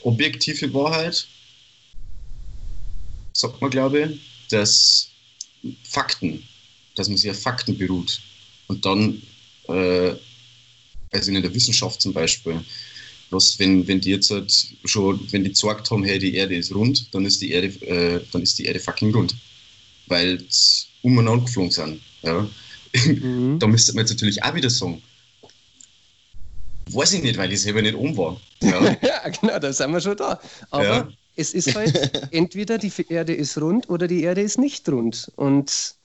[0.01, 1.27] objektive Wahrheit,
[3.33, 5.09] sagt man, glaube ich, dass
[5.83, 6.43] Fakten,
[6.95, 8.21] dass man sich auf Fakten beruht.
[8.67, 9.21] Und dann,
[9.67, 10.15] äh,
[11.11, 12.63] also in der Wissenschaft zum Beispiel,
[13.29, 14.51] was, wenn, wenn die jetzt halt
[14.85, 18.21] schon, wenn die gesagt haben, hey, die Erde ist rund, dann ist die Erde, äh,
[18.31, 19.35] dann ist die Erde fucking rund.
[20.07, 22.01] Weil sie umeinander geflogen sind.
[22.21, 22.47] Ja.
[23.05, 23.57] Mhm.
[23.59, 25.01] Da müsste man jetzt natürlich auch wieder sagen,
[26.91, 28.39] weiß ich nicht, weil ich selber nicht um war.
[28.61, 28.95] Ja.
[29.01, 30.39] Ja, genau, da sind wir schon da.
[30.69, 31.07] Aber Ja.
[31.35, 31.93] es ist halt,
[32.31, 35.31] entweder die Erde ist rund oder die Erde ist nicht rund.
[35.35, 35.95] Und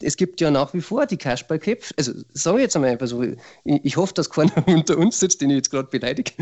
[0.00, 1.94] es gibt ja nach wie vor die Kasperlköpfe.
[1.96, 5.40] Also sage ich jetzt einmal einfach so, ich, ich hoffe, dass keiner unter uns sitzt,
[5.40, 6.32] den ich jetzt gerade beleidige.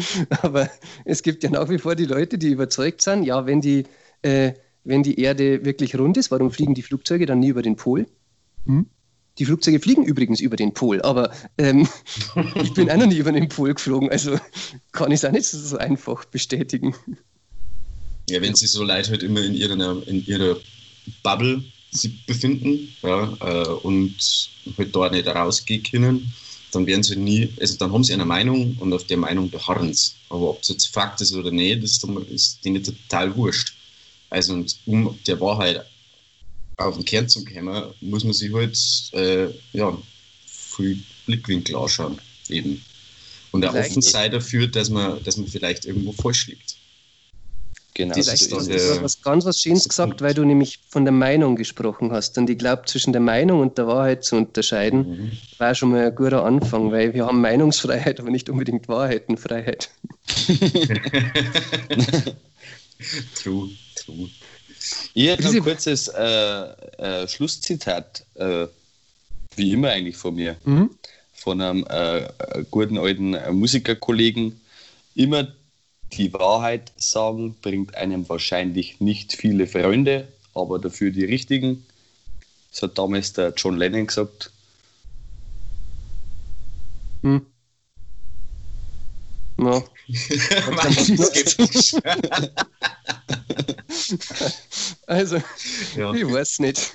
[0.42, 0.70] Aber
[1.04, 3.84] es gibt ja nach wie vor die Leute, die überzeugt sind, ja, wenn die,
[4.22, 4.52] äh,
[4.84, 8.06] wenn die Erde wirklich rund ist, warum fliegen die Flugzeuge dann nie über den Pol?
[8.66, 8.86] Hm?
[9.38, 11.88] Die Flugzeuge fliegen übrigens über den Pol, aber ähm,
[12.62, 14.38] ich bin auch noch nie über den Pol geflogen, also
[14.92, 16.94] kann ich es auch nicht so einfach bestätigen.
[18.28, 20.56] ja, wenn sie so Leute halt immer in ihrer, in ihrer
[21.22, 24.16] Bubble sich befinden ja, äh, und
[24.76, 26.32] halt da nicht rausgehen können,
[26.72, 29.92] dann werden sie nie, also dann haben sie eine Meinung und auf der Meinung beharren
[29.92, 30.12] sie.
[30.28, 33.74] Aber ob es jetzt Fakt ist oder nicht, ist, dann- ist denen total wurscht.
[34.30, 35.84] Also um der Wahrheit
[36.76, 38.78] auf den Kern zu kommen, muss man sich halt
[39.12, 39.96] äh, ja,
[40.46, 42.18] viel Blickwinkel anschauen.
[42.48, 42.82] Eben.
[43.52, 46.76] Und auch offen sein dafür, dass man, dass man vielleicht irgendwo falsch liegt.
[47.94, 48.14] Genau.
[48.14, 50.22] Das so ist dann hast was ganz was Schönes gesagt, Punkt.
[50.22, 52.38] weil du nämlich von der Meinung gesprochen hast.
[52.38, 55.32] Und ich glaube, zwischen der Meinung und der Wahrheit zu unterscheiden, Mhm.
[55.58, 59.90] war schon mal ein guter Anfang, weil wir haben Meinungsfreiheit, aber nicht unbedingt Wahrheitenfreiheit.
[63.34, 63.70] True,
[64.04, 64.28] true.
[65.14, 68.66] Ich Diese- ein kurzes äh, äh, Schlusszitat, äh,
[69.56, 70.56] wie immer eigentlich von mir,
[71.34, 72.28] von einem äh,
[72.70, 74.60] guten alten Musikerkollegen.
[75.14, 75.52] Immer
[76.12, 81.84] die Wahrheit sagen bringt einem wahrscheinlich nicht viele Freunde, aber dafür die richtigen.
[82.70, 84.50] Das hat damals der John Lennon gesagt.
[87.22, 87.44] Hm.
[89.58, 89.82] Ja.
[91.16, 91.94] skeptisch.
[95.06, 95.42] Also,
[95.96, 96.92] ja, ich weiß nicht.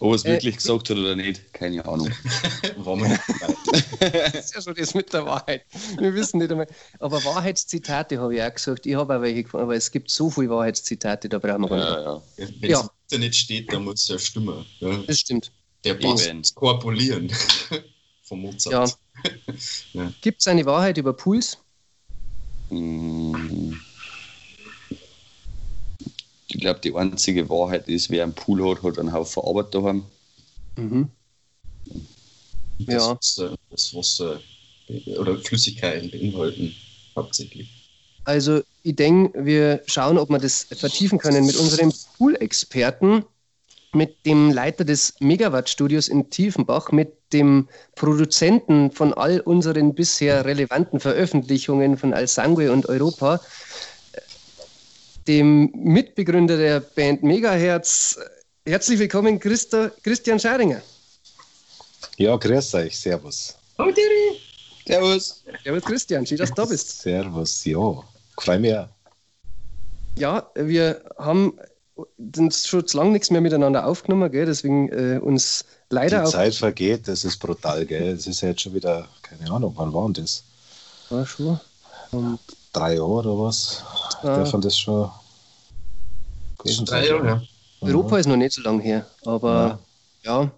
[0.00, 2.10] Ob er es Äh, wirklich gesagt hat oder nicht, keine Ahnung.
[2.78, 4.30] war mir nicht dabei.
[4.30, 5.64] Das ist ja schon das mit der Wahrheit.
[5.98, 6.66] Wir wissen nicht einmal.
[6.98, 8.86] Aber Wahrheitszitate habe ich auch gesagt.
[8.86, 11.76] Ich habe auch welche gefunden, aber es gibt so viele Wahrheitszitate, da brauchen wir gar
[11.78, 12.38] nicht.
[12.38, 12.50] Ja, ja.
[12.60, 12.80] Wenn es Ja.
[12.80, 14.64] im Internet steht, dann muss es ja stimmen.
[14.80, 14.96] Ja.
[15.06, 15.52] Das stimmt.
[15.84, 15.94] Der.
[15.94, 17.30] Bass korpulieren.
[18.22, 18.96] Von Mozart.
[20.22, 21.58] Gibt es eine Wahrheit über Puls?
[26.48, 30.04] Ich glaube, die einzige Wahrheit ist, wer einen Pool hat, hat einen Haufen Arbeit daheim.
[30.76, 31.10] Mhm.
[32.86, 33.16] Das Ja.
[33.16, 34.40] Wasser, das Wasser
[34.88, 36.74] äh, oder Flüssigkeiten beinhalten
[37.16, 37.68] hauptsächlich.
[38.24, 43.24] Also ich denke, wir schauen, ob wir das vertiefen können mit unserem Pool-Experten,
[43.92, 51.00] mit dem Leiter des Megawatt-Studios in Tiefenbach, mit dem Produzenten von all unseren bisher relevanten
[51.00, 53.40] Veröffentlichungen von Alsangue und Europa,
[55.26, 58.18] dem Mitbegründer der Band Megahertz.
[58.66, 60.82] Herzlich willkommen, Christa, Christian Scharinger.
[62.16, 63.56] Ja, grüß euch, servus.
[63.78, 64.40] Oh, Diri.
[64.86, 65.44] Servus.
[65.64, 67.00] Servus, Christian, schön, dass du da bist.
[67.00, 68.02] Servus, ja,
[68.38, 68.76] freu mich.
[70.16, 71.58] Ja, wir haben
[72.36, 74.46] uns schon zu lange nichts mehr miteinander aufgenommen, gell?
[74.46, 76.30] deswegen äh, uns leider Die auch.
[76.30, 78.08] Zeit vergeht, das ist brutal, gell?
[78.08, 80.44] Es ist ja jetzt schon wieder, keine Ahnung, wann war denn das?
[81.10, 81.60] Ja, schon.
[82.12, 82.38] Und,
[82.72, 83.82] Drei Jahre oder was?
[84.22, 84.36] Ah.
[84.36, 85.10] Dürfen das schon
[86.84, 87.08] Drei?
[87.08, 87.42] Jahre, ja.
[87.80, 89.78] Europa ist noch nicht so lange her, aber
[90.22, 90.50] ja.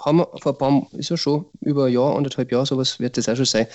[0.00, 3.16] Haben wir vor ein paar, ist ja schon über ein Jahr, anderthalb Jahre, sowas wird
[3.16, 3.66] das auch schon sein.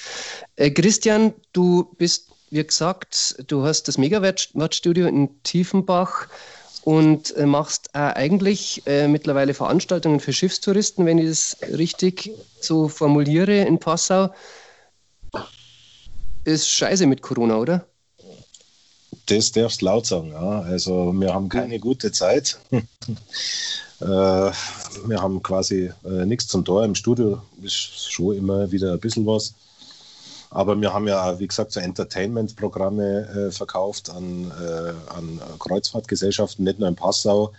[0.55, 6.27] Äh, Christian, du bist, wie gesagt, du hast das Megawatt-Studio in Tiefenbach
[6.83, 13.61] und äh, machst eigentlich äh, mittlerweile Veranstaltungen für Schiffstouristen, wenn ich das richtig so formuliere,
[13.61, 14.29] in Passau.
[16.45, 17.87] Ist scheiße mit Corona, oder?
[19.25, 20.61] Das darfst du laut sagen, ja.
[20.61, 22.59] Also wir haben keine gute Zeit.
[22.71, 22.75] äh,
[24.01, 26.85] wir haben quasi nichts zum Tor.
[26.85, 29.55] Im Studio ist schon immer wieder ein bisschen was.
[30.53, 36.77] Aber wir haben ja, wie gesagt, so Entertainment-Programme äh, verkauft an, äh, an Kreuzfahrtgesellschaften, nicht
[36.77, 37.53] nur in Passau,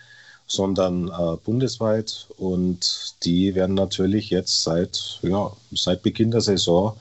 [0.46, 2.28] sondern äh, bundesweit.
[2.38, 6.96] Und die werden natürlich jetzt seit, ja, seit Beginn der Saison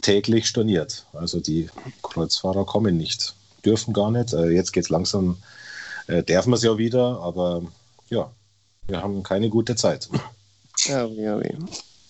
[0.00, 1.04] täglich storniert.
[1.12, 1.68] Also die
[2.02, 3.34] Kreuzfahrer kommen nicht,
[3.66, 4.32] dürfen gar nicht.
[4.32, 5.36] Äh, jetzt geht es langsam,
[6.06, 7.62] äh, dürfen wir es ja wieder, aber
[8.08, 8.30] ja,
[8.86, 10.08] wir haben keine gute Zeit.
[10.86, 11.58] Ja, ja, ja.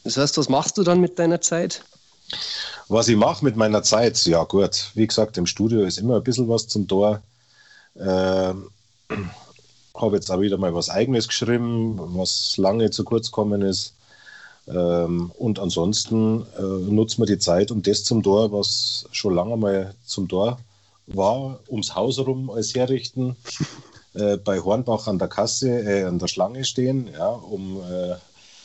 [0.05, 1.83] Das heißt, was machst du dann mit deiner Zeit?
[2.88, 6.23] Was ich mache mit meiner Zeit, ja gut, wie gesagt, im Studio ist immer ein
[6.23, 7.23] bisschen was zum Tor.
[7.97, 8.71] Ähm,
[9.95, 13.95] habe jetzt auch wieder mal was Eigenes geschrieben, was lange zu kurz gekommen ist.
[14.68, 19.57] Ähm, und ansonsten äh, nutzt man die Zeit und das zum Tor, was schon lange
[19.57, 20.59] mal zum Tor
[21.07, 23.37] war, ums Haus herum als herrichten.
[24.14, 28.16] Äh, bei Hornbach an der Kasse, äh, an der Schlange stehen, ja, um äh,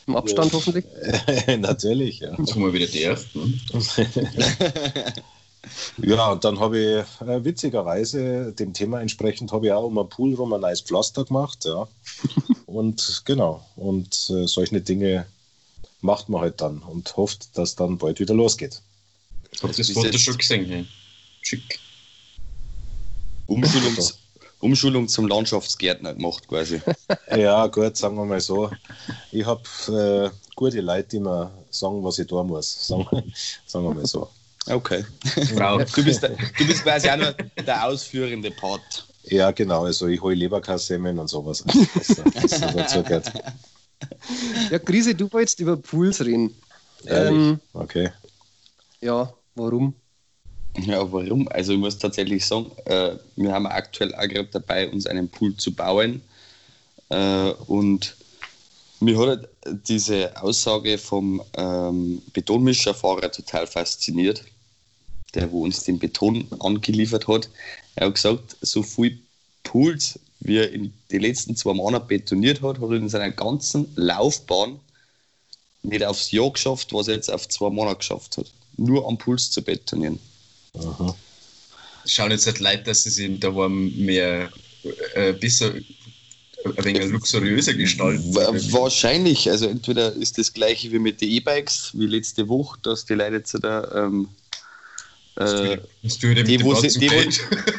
[0.07, 0.85] Im Abstand hoffentlich?
[1.59, 2.33] natürlich, ja.
[2.37, 3.61] Jetzt haben wir wieder die ersten.
[5.97, 10.07] Ja, und dann habe ich äh, witzigerweise dem Thema entsprechend habe ich auch um einen
[10.07, 11.87] Pool rum ein neues Pflaster gemacht, ja.
[12.65, 15.25] und genau, und äh, solche Dinge
[16.01, 18.81] macht man halt dann und hofft, dass dann bald wieder losgeht.
[19.51, 20.87] Ich habe das Bis Foto schon gesehen.
[21.41, 21.79] Schick.
[23.47, 23.95] Umschulung,
[24.59, 26.81] Umschulung zum Landschaftsgärtner gemacht quasi.
[27.35, 28.71] Ja, gut, sagen wir mal so.
[29.31, 32.87] Ich habe äh, gute Leute, die mir sagen, was ich tun muss.
[32.87, 33.23] Sagen, wir-
[33.65, 34.29] sagen wir mal so.
[34.67, 35.05] Okay.
[35.55, 35.77] Frau.
[35.77, 37.33] Du bist, der, du bist quasi auch nur
[37.65, 39.05] der ausführende Part.
[39.23, 41.63] Ja, genau, also ich hole Leberkassemmeln und sowas.
[41.67, 43.31] Was, was so dazu gehört.
[44.69, 46.53] Ja, Krise, du wolltest über Pools reden.
[47.05, 47.31] Ehrlich?
[47.35, 48.11] Ähm, Okay.
[49.01, 49.95] ja, warum?
[50.85, 51.47] Ja, warum?
[51.49, 55.55] Also ich muss tatsächlich sagen, äh, wir haben aktuell auch gerade dabei, uns einen Pool
[55.57, 56.21] zu bauen.
[57.09, 58.15] Äh, und
[58.99, 59.49] mir hat halt
[59.87, 64.43] diese Aussage vom ähm, Betonmischerfahrer total fasziniert,
[65.33, 67.49] der wo uns den Beton angeliefert hat.
[67.95, 69.19] Er hat gesagt, so viel
[69.63, 73.91] Pools, wie er in den letzten zwei Monaten betoniert hat, hat er in seiner ganzen
[73.95, 74.79] Laufbahn
[75.81, 78.51] nicht aufs Jahr geschafft, was er jetzt auf zwei Monate geschafft hat.
[78.77, 80.19] Nur am Puls zu betonieren.
[80.77, 81.13] Mhm.
[82.05, 84.49] Schauen jetzt halt Leute, dass sie sich daheim mehr
[85.13, 85.73] äh, besser,
[86.63, 88.33] ein wenig luxuriöser gestalten.
[88.33, 89.49] Wa- Wahrscheinlich.
[89.49, 93.35] Also entweder ist das gleiche wie mit den E-Bikes, wie letzte Woche, dass die Leute
[93.37, 94.29] jetzt da, ähm,
[95.35, 95.77] äh,
[96.43, 97.21] die, wo sie, die, wo,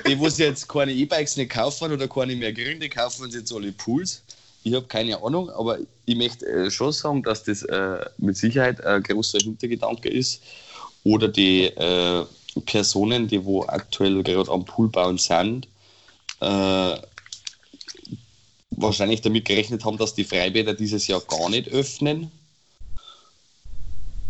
[0.07, 3.53] die, wo sie jetzt keine E-Bikes nicht kaufen oder keine mehr Gründe kaufen, sind jetzt
[3.53, 4.23] alle Pools.
[4.63, 8.85] Ich habe keine Ahnung, aber ich möchte äh, schon sagen, dass das äh, mit Sicherheit
[8.85, 10.43] ein großer Hintergedanke ist.
[11.05, 12.27] Oder die äh,
[12.65, 15.69] Personen, die wo aktuell gerade am Pool bauen sind,
[16.41, 16.97] äh,
[18.71, 22.31] wahrscheinlich damit gerechnet haben, dass die Freibäder dieses Jahr gar nicht öffnen.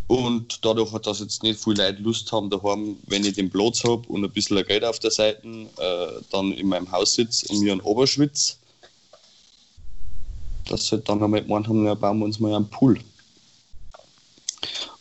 [0.08, 3.84] Und dadurch hat das jetzt nicht viele Leute Lust haben, daheim, wenn ich den Platz
[3.84, 7.60] habe und ein bisschen Geld auf der Seite, äh, dann in meinem Haus sitze und
[7.60, 8.58] mir einen Oberschwitz.
[10.66, 12.98] Dass sie halt dann einmal gemeint haben, ja, bauen wir uns mal einen Pool.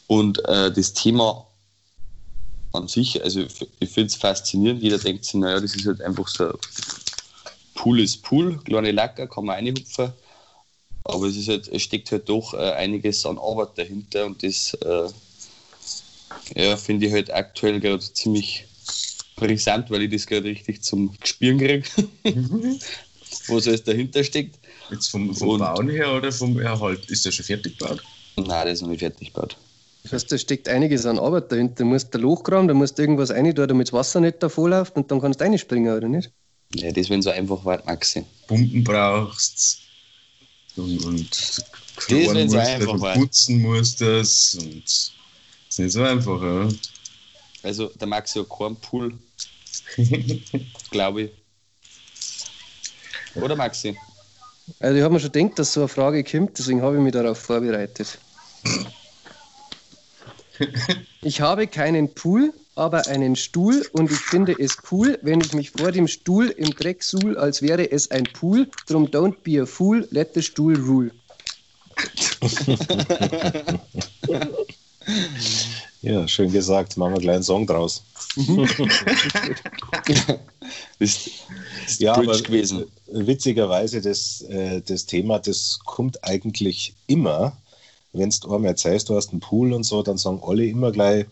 [0.07, 1.46] Und äh, das Thema
[2.73, 3.41] an sich, also
[3.79, 6.53] ich, finde es faszinierend, jeder denkt sich, naja, das ist halt einfach so,
[7.75, 10.11] Pool ist Pool, kleine Lacker, kann man reinhupfen.
[11.03, 14.73] Aber es, ist halt, es steckt halt doch äh, einiges an Arbeit dahinter und das
[14.73, 15.09] äh,
[16.55, 18.65] ja, finde ich halt aktuell gerade ziemlich
[19.37, 21.83] brisant, weil ich das gerade richtig zum Spüren kriege,
[23.47, 24.59] wo so es dahinter steckt.
[24.89, 27.05] Jetzt vom, vom Und- Bauen her oder vom Erhalt?
[27.09, 28.03] Ist der schon fertig gebaut?
[28.35, 29.57] Nein, das ist noch nicht fertig gebaut.
[30.09, 31.83] Das heißt, da steckt einiges an Arbeit dahinter.
[31.83, 34.41] Du musst ein Loch graben, da musst du irgendwas rein tun, damit das Wasser nicht
[34.41, 36.31] da vollläuft und dann kannst du reinspringen, oder nicht?
[36.75, 38.23] Ja, das wenn so einfach war, Maxi.
[38.47, 39.81] Pumpen brauchst
[40.77, 41.65] und, und
[41.97, 45.13] kloren musst, einfach putzen musst das und das
[45.69, 46.69] ist nicht so einfach, ja.
[47.63, 49.13] Also der Maxi hat keinen Pool,
[50.89, 51.31] glaube ich.
[53.35, 53.97] Oder Maxi?
[54.79, 57.11] Also ich habe mir schon gedacht, dass so eine Frage kommt, deswegen habe ich mich
[57.11, 58.19] darauf vorbereitet.
[61.21, 65.71] Ich habe keinen Pool, aber einen Stuhl und ich finde es cool, wenn ich mich
[65.71, 68.67] vor dem Stuhl im Dreck suhl, als wäre es ein Pool.
[68.87, 71.11] Drum don't be a fool, let the Stuhl rule.
[76.01, 76.97] Ja, schön gesagt.
[76.97, 78.03] Machen wir gleich einen Song draus.
[80.99, 81.29] Das
[81.87, 82.85] ist Ja, Bridge aber gewesen.
[83.07, 87.57] witzigerweise, das, äh, das Thema, das kommt eigentlich immer,
[88.17, 91.25] wenn du einmal erzählst, du hast einen Pool und so, dann sagen alle immer gleich,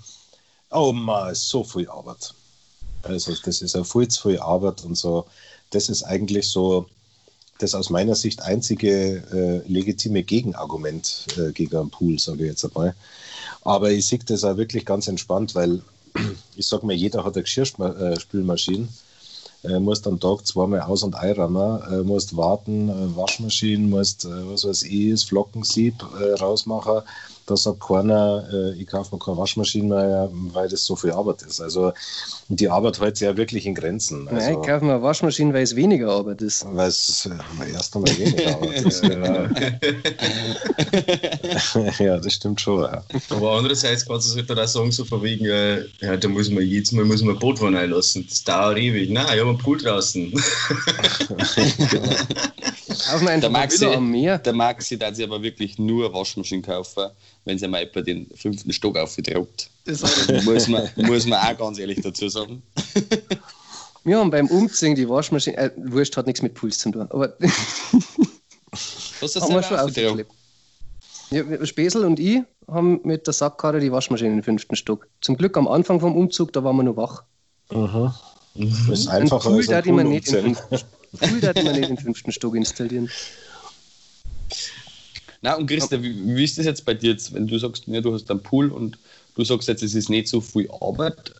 [0.71, 2.33] oh man, ist so viel Arbeit.
[3.03, 5.25] Also das ist ja viel zu viel Arbeit und so.
[5.69, 6.87] Das ist eigentlich so
[7.59, 12.65] das aus meiner Sicht einzige äh, legitime Gegenargument äh, gegen einen Pool, sage ich jetzt
[12.65, 12.95] einmal.
[13.61, 15.81] Aber ich sehe das auch wirklich ganz entspannt, weil
[16.55, 18.87] ich sage mir, jeder hat eine Geschirrspülmaschine äh,
[19.79, 24.65] musst am Tag zweimal aus- und einräumen, äh, musst warten, äh, Waschmaschinen, musst, äh, was
[24.65, 27.01] weiß ich, das Flockensieb äh, rausmachen.
[27.47, 31.43] Da sagt keiner, äh, ich kaufe mir keine Waschmaschine mehr, weil das so viel Arbeit
[31.43, 31.61] ist.
[31.61, 31.93] Also
[32.47, 34.23] die Arbeit hält sich ja wirklich in Grenzen.
[34.25, 36.65] Nein, Also, ich kaufe mir eine Waschmaschine, weil es weniger Arbeit ist.
[36.71, 39.03] weil es äh, erst einmal weniger Arbeit ist.
[39.03, 39.49] ja.
[42.05, 42.81] ja, das stimmt schon.
[42.81, 43.03] Ja.
[43.29, 46.49] Aber andererseits kannst du es halt auch sagen, so von wegen, äh, ja, da muss
[46.49, 48.25] man jedes Mal muss man ein Boot einlassen.
[48.27, 49.11] Das dauert ewig.
[49.11, 50.33] Nein, ich habe einen Pool draußen.
[53.05, 54.37] Kaufen einfach Der Maxi, am Meer.
[54.39, 57.09] der Maxi darf sich aber wirklich nur eine Waschmaschine kaufen,
[57.45, 59.69] wenn sie mal etwa den fünften Stock aufgedruckt.
[59.85, 62.61] Das hat- muss, man, muss man auch ganz ehrlich dazu sagen.
[64.03, 67.33] Wir haben beim Umziehen die Waschmaschine, äh, Wurscht hat nichts mit Puls zu tun, aber
[68.71, 70.31] Hast du das haben wir selber schon aufgeklebt.
[71.31, 75.07] Ja, Spesel und ich haben mit der Sackkarre die Waschmaschine in den fünften Stock.
[75.21, 77.23] Zum Glück am Anfang vom Umzug, da waren wir noch wach.
[77.71, 78.11] Mhm.
[78.89, 80.55] Das ist Ein einfacher Pool als ein Pool nicht umzählen.
[80.55, 80.79] fünften Pool
[81.21, 83.09] ich nicht in den fünften Stock installieren.
[85.41, 88.01] Na und Christa, wie, wie ist das jetzt bei dir jetzt, wenn du sagst, ja,
[88.01, 88.97] du hast einen Pool und
[89.35, 91.33] du sagst jetzt, es ist nicht so viel Arbeit,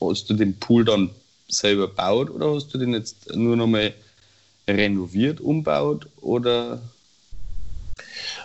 [0.00, 1.10] hast du den Pool dann
[1.48, 3.94] selber gebaut oder hast du den jetzt nur nochmal
[4.68, 6.80] renoviert, umbaut oder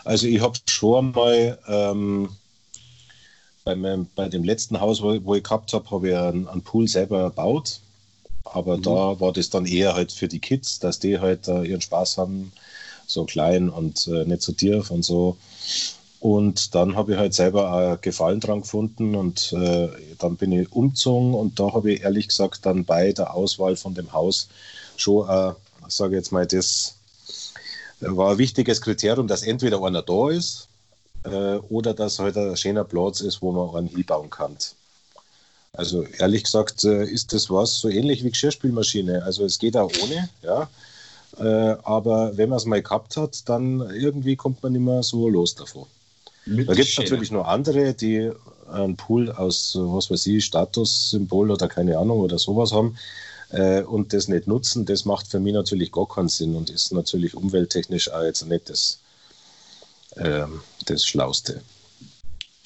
[0.04, 2.30] Also ich habe schon mal ähm,
[3.64, 6.62] bei, meinem, bei dem letzten Haus, wo, wo ich gehabt habe, habe ich einen, einen
[6.62, 7.80] Pool selber gebaut.
[8.52, 11.82] Aber da war das dann eher halt für die Kids, dass die halt äh, ihren
[11.82, 12.52] Spaß haben,
[13.06, 15.38] so klein und äh, nicht so tief und so.
[16.20, 20.72] Und dann habe ich halt selber auch Gefallen dran gefunden und äh, dann bin ich
[20.72, 24.50] umgezogen und da habe ich ehrlich gesagt dann bei der Auswahl von dem Haus
[24.98, 25.54] schon, äh,
[25.88, 26.96] sage ich jetzt mal, das
[28.02, 30.68] war ein wichtiges Kriterium, dass entweder einer da ist
[31.24, 34.58] äh, oder dass halt ein schöner Platz ist, wo man einen hinbauen kann.
[35.74, 39.24] Also ehrlich gesagt äh, ist das was so ähnlich wie Geschirrspülmaschine.
[39.24, 40.70] Also es geht auch ohne, ja.
[41.38, 45.56] Äh, aber wenn man es mal gehabt hat, dann irgendwie kommt man mehr so los
[45.56, 45.86] davon.
[46.46, 48.32] Da gibt es natürlich noch andere, die
[48.68, 52.98] einen Pool aus, was weiß ich, Statussymbol oder keine Ahnung oder sowas haben
[53.52, 54.86] äh, und das nicht nutzen.
[54.86, 58.70] Das macht für mich natürlich gar keinen Sinn und ist natürlich umwelttechnisch auch jetzt nicht
[58.70, 59.00] das,
[60.18, 61.62] ähm, das Schlauste.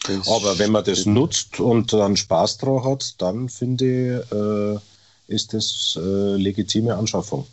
[0.08, 5.34] Das Aber wenn man das nutzt und dann Spaß drauf hat, dann finde ich, äh,
[5.34, 7.46] ist das äh, legitime Anschaffung.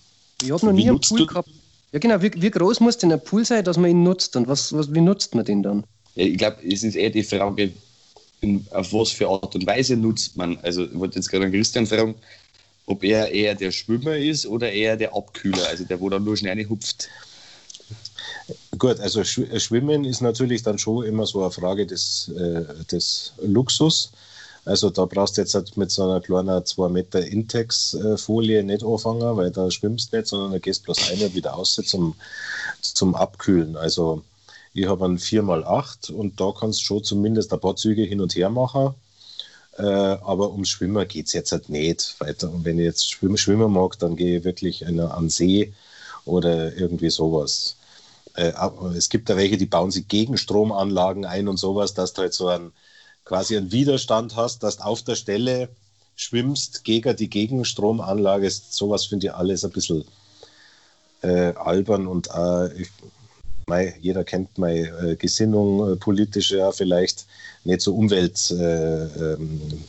[0.42, 1.48] Ich habe noch Wie nie einen nutzt Pool du- gehabt.
[1.92, 4.46] Ja genau, wie, wie groß muss denn ein Pool sein, dass man ihn nutzt und
[4.46, 5.84] was, was, wie nutzt man den dann?
[6.14, 7.72] Ja, ich glaube, es ist eher die Frage,
[8.40, 10.56] in, auf was für Art und Weise nutzt man.
[10.58, 12.14] Also, ich wollte jetzt gerade an Christian fragen,
[12.86, 16.36] ob er eher der Schwimmer ist oder eher der Abkühler, also der, wo dann nur
[16.36, 17.08] schnell hupft.
[18.80, 23.32] Gut, also Schw- Schwimmen ist natürlich dann schon immer so eine Frage des, äh, des
[23.42, 24.10] Luxus.
[24.64, 29.36] Also da brauchst du jetzt halt mit so einer kleinen 2 Meter Intex-Folie nicht anfangen,
[29.36, 32.14] weil da schwimmst du nicht, sondern da gehst bloß eine wieder aus zum,
[32.80, 33.76] zum Abkühlen.
[33.76, 34.22] Also
[34.74, 38.34] ich habe einen 4x8 und da kannst du schon zumindest ein paar Züge hin und
[38.34, 38.94] her machen.
[39.78, 42.50] Äh, aber ums Schwimmen geht es jetzt halt nicht weiter.
[42.52, 45.72] Und wenn ich jetzt schwimmen, schwimmen mag, dann gehe ich wirklich an den See
[46.26, 47.76] oder irgendwie sowas.
[48.34, 48.52] Äh,
[48.96, 52.48] es gibt da welche, die bauen sich Gegenstromanlagen ein und sowas, dass du halt so
[52.48, 52.72] einen,
[53.24, 55.68] quasi einen Widerstand hast, dass du auf der Stelle
[56.16, 58.50] schwimmst gegen die Gegenstromanlage.
[58.50, 60.04] Sowas finde ich alles ein bisschen
[61.22, 62.90] äh, albern und äh, ich,
[63.66, 67.26] mei, jeder kennt meine äh, Gesinnung, äh, politische ja vielleicht
[67.64, 68.52] nicht so umweltbewusst.
[68.52, 69.84] Äh, ähm,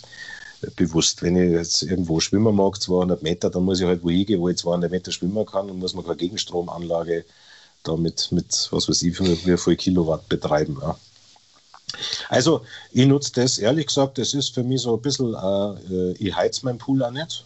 [1.22, 4.50] Wenn ich jetzt irgendwo schwimmen mag, 200 Meter, dann muss ich halt wo hingehen, wo
[4.50, 7.26] ich 200 Meter schwimmen kann und muss man keine Gegenstromanlage
[7.84, 10.78] damit mit, was weiß ich, wie viel Kilowatt betreiben.
[10.82, 10.98] Ja.
[12.30, 12.62] Also,
[12.92, 16.64] ich nutze das ehrlich gesagt, das ist für mich so ein bisschen, äh, ich heiz
[16.64, 17.46] meinen Pool auch nicht.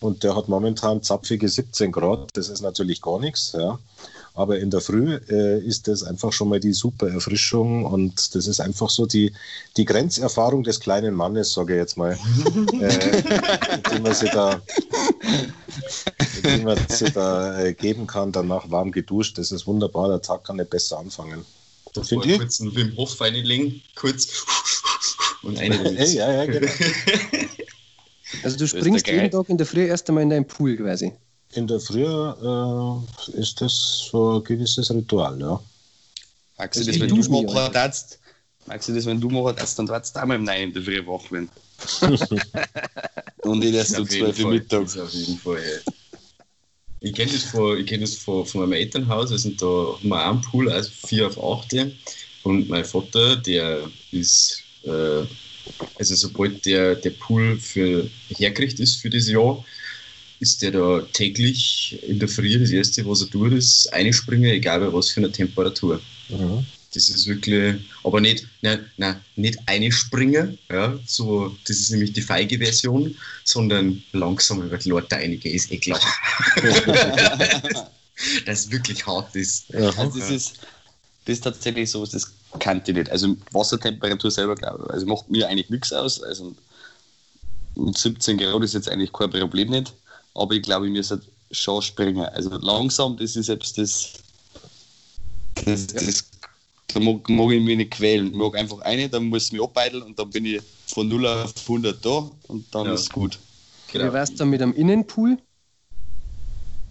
[0.00, 3.52] Und der hat momentan zapfige 17 Grad, das ist natürlich gar nichts.
[3.52, 3.78] Ja.
[4.34, 8.46] Aber in der Früh äh, ist das einfach schon mal die super Erfrischung und das
[8.46, 9.32] ist einfach so die,
[9.78, 12.12] die Grenzerfahrung des kleinen Mannes, sage ich jetzt mal,
[12.80, 13.22] äh,
[13.90, 14.60] die man sich da,
[16.44, 19.38] die man sich da äh, geben kann, danach warm geduscht.
[19.38, 21.46] Das ist wunderbar, der Tag kann nicht besser anfangen.
[22.04, 22.38] Finde ich?
[22.38, 24.44] Kurz einen Wim Hof reinlegen, kurz
[25.44, 26.70] und eine hey, ja, ja, genau.
[28.42, 31.12] Also du springst jeden Tag in der Früh erst einmal in deinen Pool quasi
[31.56, 35.60] in der Früh äh, ist das so ein gewisses Ritual, ja.
[36.58, 38.18] Magst du das, wenn du machen darfst,
[38.66, 40.82] magst du das, wenn du machen darfst, dann darfst du einmal im Nein in der
[40.82, 41.50] Früh wach werden.
[43.42, 44.98] Und ich erst so zwölf Uhr mittags.
[44.98, 45.92] Auf jeden Fall, ja.
[47.00, 50.40] Ich kenne das, von, kenn das von, von meinem Elternhaus, also da haben wir einen
[50.40, 51.76] Pool, also 4 auf 8.
[52.42, 55.22] Und mein Vater, der ist, äh,
[55.98, 59.64] also sobald der, der Pool für hergerichtet ist für das Jahr,
[60.40, 64.80] ist der da täglich in der Früh das erste, was er tut, ist einspringen, egal
[64.80, 66.00] bei was für einer Temperatur.
[66.28, 66.66] Mhm.
[66.92, 72.22] Das ist wirklich, aber nicht, nein, nein, nicht einspringen, ja, so, das ist nämlich die
[72.22, 73.14] feige Version,
[73.44, 76.00] sondern langsam über die Leute einige, ist eh klar.
[78.46, 79.68] das ist wirklich hart ist.
[79.70, 79.90] Ja.
[79.90, 80.58] Also das ist,
[81.24, 83.10] das ist tatsächlich so, das kannte ich nicht.
[83.10, 86.22] Also Wassertemperatur selber, glaube ich, also macht mir eigentlich nichts aus.
[86.22, 86.54] Also
[87.76, 89.92] 17 Grad ist jetzt eigentlich kein Problem nicht
[90.36, 91.20] aber ich glaube, ich müsste
[91.50, 92.24] schon springen.
[92.26, 94.12] Also langsam, das ist selbst das,
[95.64, 96.24] das, das
[96.88, 98.28] da mag, mag, ich mich nicht quälen.
[98.28, 101.26] Ich mag einfach eine, dann muss ich mich abbeideln und dann bin ich von 0
[101.26, 102.94] auf 100 da und dann ja.
[102.94, 103.38] ist es gut.
[103.92, 104.06] Genau.
[104.06, 105.38] Wie wär's dann mit einem Innenpool?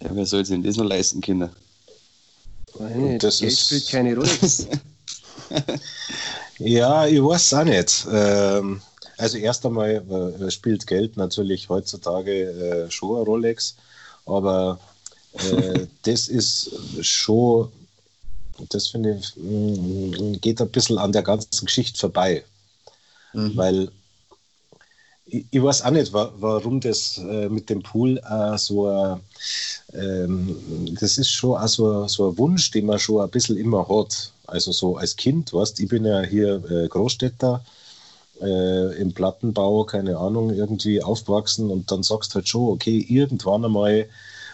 [0.02, 1.50] Ja, wer soll sich das noch leisten können?
[2.78, 3.66] Nein, das Geld ist...
[3.66, 4.28] spielt keine Rolle.
[6.58, 8.06] ja, ich weiß auch nicht.
[8.12, 8.80] Ähm,
[9.18, 13.76] also erst einmal äh, spielt Geld natürlich heutzutage äh, schon eine Rolex,
[14.26, 14.78] aber
[15.34, 16.70] äh, das ist
[17.00, 17.70] schon,
[18.70, 22.44] das finde ich, mm, geht ein bisschen an der ganzen Geschichte vorbei.
[23.32, 23.56] Mhm.
[23.56, 23.90] Weil
[25.26, 29.18] ich, ich, weiß auch nicht, warum das äh, mit dem Pool äh, so,
[29.92, 30.56] ähm,
[31.00, 34.32] das ist schon auch so, so ein Wunsch, den man schon ein bisschen immer hat.
[34.46, 37.64] Also so als Kind, weißt ich bin ja hier äh, Großstädter,
[38.40, 44.06] äh, im Plattenbau, keine Ahnung, irgendwie aufgewachsen und dann sagst halt schon, okay, irgendwann einmal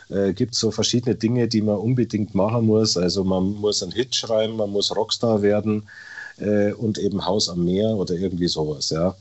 [0.08, 2.96] äh, gibt es so verschiedene Dinge, die man unbedingt machen muss.
[2.96, 5.88] Also man muss einen Hit schreiben, man muss Rockstar werden
[6.38, 9.14] äh, und eben Haus am Meer oder irgendwie sowas, ja.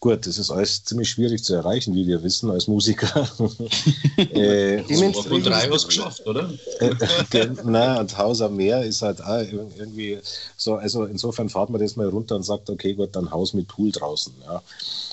[0.00, 3.28] Gut, das ist alles ziemlich schwierig zu erreichen, wie wir wissen, als Musiker.
[4.16, 4.82] äh,
[5.12, 6.50] von drei was geschafft, oder?
[6.80, 6.94] äh,
[7.64, 9.42] nein, und Haus am Meer ist halt auch
[9.76, 10.18] irgendwie
[10.56, 13.68] so, also insofern fahrt man das mal runter und sagt, okay, gut, dann Haus mit
[13.68, 14.32] Pool draußen.
[14.42, 14.62] Ja.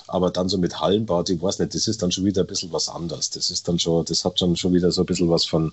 [0.06, 2.72] Aber dann so mit Hallenbad, ich weiß nicht, das ist dann schon wieder ein bisschen
[2.72, 3.28] was anderes.
[3.28, 5.70] Das ist dann schon, das hat dann schon wieder so ein bisschen was von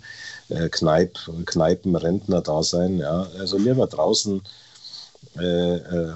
[0.50, 2.98] äh, Kneip, Kneipen, Rentner-Dasein.
[2.98, 3.28] Ja.
[3.40, 4.42] Also lieber draußen
[5.38, 6.14] äh, äh,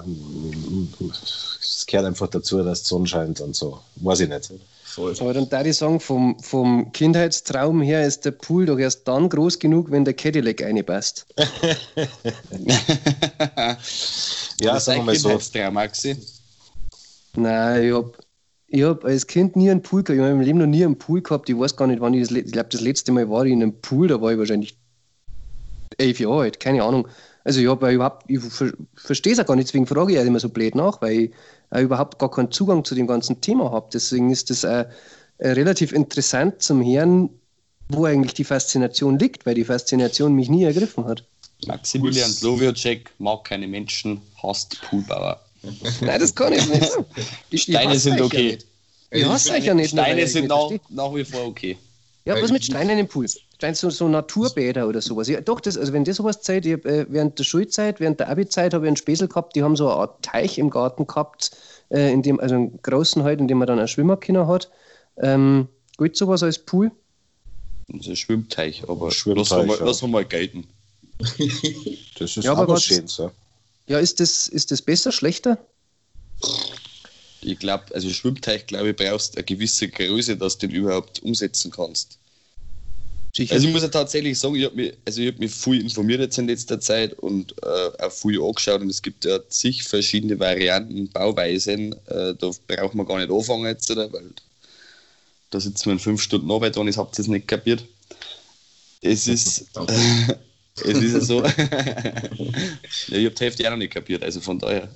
[1.60, 3.80] es gehört einfach dazu, dass die Sonne scheint und so.
[3.96, 4.52] Weiß ich nicht.
[4.84, 5.14] Voll.
[5.20, 9.28] Aber dann da ich sagen, vom, vom Kindheitstraum her ist der Pool doch erst dann
[9.28, 11.26] groß genug, wenn der Cadillac reinpasst.
[14.60, 15.28] ja, sagen wir mal so.
[15.28, 16.16] Kindheitstraum, Maxi?
[17.36, 18.12] Nein, ich habe
[18.66, 20.16] ich hab als Kind nie einen Pool gehabt.
[20.16, 21.48] Ich habe in meinem Leben noch nie einen Pool gehabt.
[21.48, 23.62] Ich weiß gar nicht, wann ich das, ich glaube, das letzte Mal war ich in
[23.62, 24.76] einem Pool, da war ich wahrscheinlich
[25.98, 27.06] elf Jahre alt, keine Ahnung.
[27.44, 28.40] Also ich habe überhaupt, ich
[28.94, 31.30] verstehe es auch gar nicht, deswegen frage ich ja immer so blöd nach, weil ich
[31.70, 33.88] äh, überhaupt gar keinen Zugang zu dem ganzen Thema habe.
[33.92, 34.86] Deswegen ist das äh,
[35.40, 37.30] relativ interessant zum Hören,
[37.88, 41.24] wo eigentlich die Faszination liegt, weil die Faszination mich nie ergriffen hat.
[41.66, 45.40] Maximilian Slowiacek mag keine Menschen, hasst Poolbauer.
[46.00, 46.90] Nein, das kann ich nicht.
[47.52, 48.58] Die Steine sind okay.
[49.10, 49.90] Ja ich hasse euch ja nicht.
[49.90, 51.76] Steine sind nach, nach wie vor okay.
[52.24, 53.26] Ja, was mit Steinen im Pool?
[53.60, 55.28] Stein, so, so Naturbäder oder sowas.
[55.28, 58.18] Ja, doch, das, also wenn das sowas zeigt, ich hab, äh, während der Schulzeit, während
[58.18, 61.06] der Abi-Zeit habe ich einen Späßel gehabt, die haben so eine Art Teich im Garten
[61.06, 61.50] gehabt,
[61.90, 64.70] äh, in dem, also einen großen halt, in dem man dann einen Schwimmerkinder hat.
[65.18, 66.90] Ähm, gilt sowas als Pool?
[67.88, 69.84] Das ist ein Schwimmteich, aber Schwimmteich, lass, mal, ja.
[69.84, 70.66] lass mal gelten.
[72.18, 73.30] das ist ja, aber was Schönes, ja.
[73.88, 75.58] Ja, ist das, ist das besser, schlechter?
[77.42, 81.70] Ich glaube, also Schwimmteich, glaube ich, brauchst eine gewisse Größe, dass du den überhaupt umsetzen
[81.70, 82.19] kannst.
[83.32, 83.54] Sicher.
[83.54, 86.20] Also ich muss ja tatsächlich sagen, ich habe mich, also ich hab mich viel informiert
[86.20, 90.38] jetzt in letzter Zeit und äh, auch viel angeschaut und es gibt ja zig verschiedene
[90.38, 91.92] Varianten, Bauweisen.
[92.06, 94.12] Äh, da braucht man gar nicht anfangen jetzt, oder?
[94.12, 94.30] weil
[95.50, 97.84] da sitzen wir in fünf Stunden Arbeit und ich habe das nicht kapiert.
[99.00, 99.94] Es ist, Danke.
[100.84, 101.44] es ist ja so.
[101.44, 101.52] ja,
[103.08, 104.88] ich habe die Hälfte auch noch nicht kapiert, also von daher.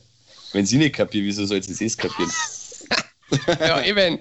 [0.52, 2.30] Wenn sie nicht kapiert, wieso soll sie es kapieren?
[3.60, 4.20] ja, eben.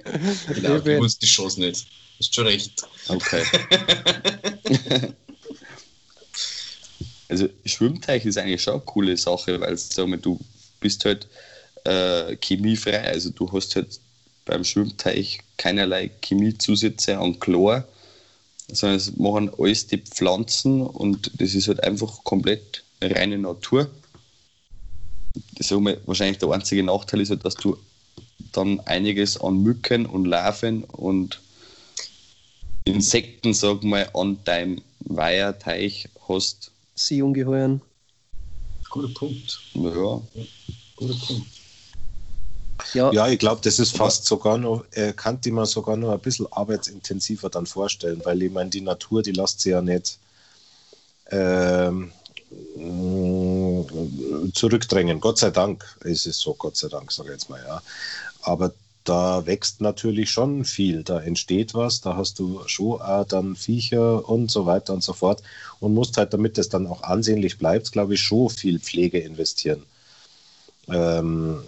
[0.53, 1.03] Genau, du eben.
[1.03, 1.86] musst die Chance nicht.
[2.24, 2.88] Hast schon recht.
[3.09, 3.43] Okay.
[7.28, 10.39] also Schwimmteich ist eigentlich schon eine coole Sache, weil mal, du
[10.80, 11.28] bist halt
[11.84, 13.01] äh, chemiefrei.
[13.01, 13.99] Also du hast halt
[14.45, 17.84] beim Schwimmteich keinerlei Chemiezusätze an Chlor,
[18.71, 23.89] sondern es machen alles die Pflanzen und das ist halt einfach komplett reine Natur.
[25.55, 27.78] Das mal, wahrscheinlich der einzige Nachteil ist halt, dass du
[28.53, 31.41] dann einiges an Mücken und Larven und
[32.86, 36.72] Insekten, sag mal, an deinem Weiherteich hast.
[36.96, 37.82] Seeungeheuern.
[38.90, 39.60] Guter Punkt.
[39.74, 40.22] Ja,
[40.96, 41.48] Guter Punkt.
[42.94, 46.12] Ja, Ja, ich glaube, das ist fast sogar noch, äh, kann die man sogar noch
[46.12, 50.18] ein bisschen arbeitsintensiver dann vorstellen, weil ich meine, die Natur, die lässt sich ja nicht
[51.32, 52.12] ähm,
[54.54, 55.20] zurückdrängen.
[55.20, 57.82] Gott sei Dank ist es so, Gott sei Dank, sage ich jetzt mal, ja.
[58.42, 58.74] Aber
[59.04, 62.62] da wächst natürlich schon viel, da entsteht was, da hast du
[63.28, 65.43] dann Viecher und so weiter und so fort
[65.80, 69.84] und musst halt, damit das dann auch ansehnlich bleibt, glaube ich, schon viel Pflege investieren.
[70.88, 71.64] Ähm,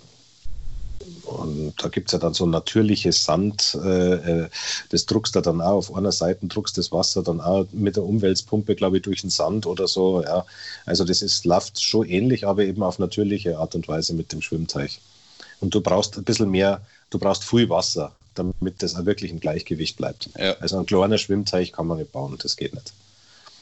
[1.26, 4.50] und da gibt es ja dann so natürliches Sand, äh, äh,
[4.90, 8.04] das druckst du dann auch auf einer Seite, druckst das Wasser dann auch mit der
[8.04, 10.24] Umweltpumpe, glaube ich, durch den Sand oder so.
[10.24, 10.46] Ja.
[10.86, 14.42] Also das ist läuft schon ähnlich, aber eben auf natürliche Art und Weise mit dem
[14.42, 15.00] Schwimmteich.
[15.62, 19.40] Und du brauchst ein bisschen mehr, du brauchst viel Wasser, damit das auch wirklich im
[19.40, 20.30] Gleichgewicht bleibt.
[20.38, 20.54] ja.
[20.60, 22.94] Also ein kleiner Schwimmteich kann man nicht bauen, das geht nicht.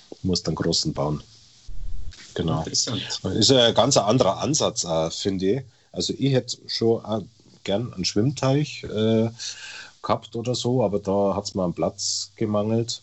[0.10, 1.24] Du musst einen großen bauen.
[2.34, 2.60] Genau.
[2.60, 3.02] Interessant.
[3.36, 5.62] Ist ein ganz anderer Ansatz, äh, finde ich.
[5.92, 7.30] Also ich hätte schon
[7.64, 9.30] gern einen Schwimmteich äh,
[10.02, 13.02] gehabt oder so, aber da hat es mir am Platz gemangelt.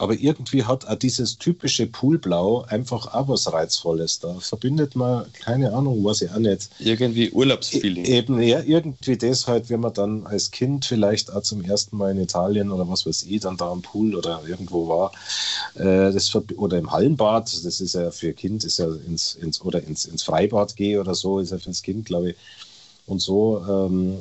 [0.00, 4.18] Aber irgendwie hat auch dieses typische Poolblau einfach auch was Reizvolles.
[4.18, 6.70] Da verbindet man, keine Ahnung, weiß ich auch nicht.
[6.78, 8.06] Irgendwie Urlaubsfeeling.
[8.06, 12.12] Eben, ja, irgendwie das halt, wenn man dann als Kind vielleicht auch zum ersten Mal
[12.12, 15.12] in Italien oder was weiß ich, dann da am Pool oder irgendwo war,
[15.74, 19.82] äh, das oder im Hallenbad, das ist ja für Kind, ist ja ins, ins oder
[19.84, 22.36] ins, ins Freibad gehe oder so, ist ja fürs Kind, glaube ich.
[23.04, 24.16] Und so ähm,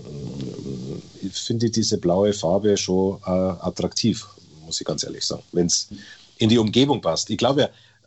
[1.32, 4.28] finde ich diese blaue Farbe schon äh, attraktiv,
[4.70, 5.90] muss ich ganz ehrlich sagen, wenn es
[6.38, 7.30] in die Umgebung passt.
[7.32, 7.62] Ich glaube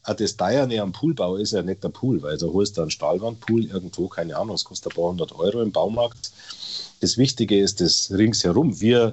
[0.07, 2.91] ja, das Deierne am Poolbau ist ja nicht der Pool, weil da holst du einen
[2.91, 6.31] Stahlwandpool irgendwo, keine Ahnung, es kostet ein paar hundert Euro im Baumarkt.
[7.01, 8.81] Das Wichtige ist das ringsherum.
[8.81, 9.11] Wie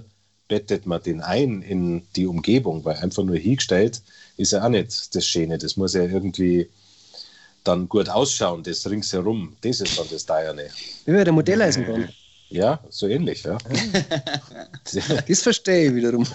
[0.47, 2.86] bettet man den ein in die Umgebung?
[2.86, 4.02] Weil einfach nur hingestellt
[4.38, 5.58] ist ja auch nicht das Schöne.
[5.58, 6.70] Das muss ja irgendwie
[7.64, 9.58] dann gut ausschauen, das ringsherum.
[9.62, 10.70] Das ist dann das Deierne.
[11.06, 12.10] wie bei der Modelleisenbahn.
[12.50, 13.58] Ja, so ähnlich, ja.
[15.28, 16.26] Das verstehe ich wiederum.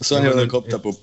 [0.00, 0.98] So einen Ja, hat er aber- gehabt, der Bub.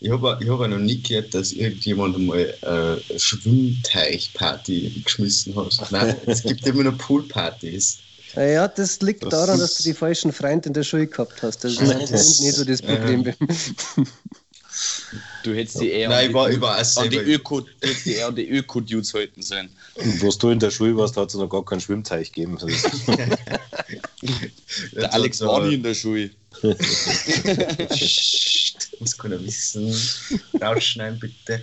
[0.00, 5.54] Ich habe ich hab auch noch nie gehört, dass irgendjemand einmal äh, eine Schwimmteichparty geschmissen
[5.54, 5.92] hat.
[5.92, 7.98] Nein, es gibt immer nur Poolpartys.
[8.34, 11.62] Ja, das liegt Das daran, dass du die falschen Freunde in der Schule gehabt hast.
[11.62, 13.32] Das ist Ja, nicht das- so das Problem.
[15.44, 17.30] Du hättest die eher Nein, an ich war, die, ich war auch an die selber.
[17.30, 19.68] Öko, du hättest die eher an die Öko-Dudes halten sollen.
[20.18, 22.56] Wo du in der Schule warst, hat es noch gar keinen Schwimmteich gegeben.
[24.92, 26.30] Der Alex war nie in der Schule.
[29.00, 29.94] Muss keiner wissen.
[30.60, 31.62] Rausschneiden bitte.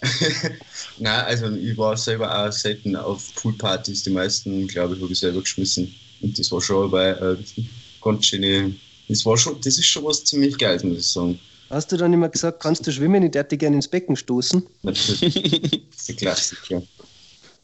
[0.98, 4.02] Nein, also ich war selber auch selten auf Poolpartys.
[4.02, 5.94] Die meisten, glaube ich, habe ich selber geschmissen.
[6.20, 7.36] Und das war schon bei äh,
[8.02, 8.74] ganz schöne.
[9.08, 11.38] Das war schon, das ist schon was ziemlich Geiles, muss ich sagen.
[11.70, 13.22] Hast du dann immer gesagt, kannst du schwimmen?
[13.22, 14.64] Ich darf dich gerne ins Becken stoßen.
[14.82, 15.82] Natürlich.
[15.90, 16.82] Das ist der Klassiker.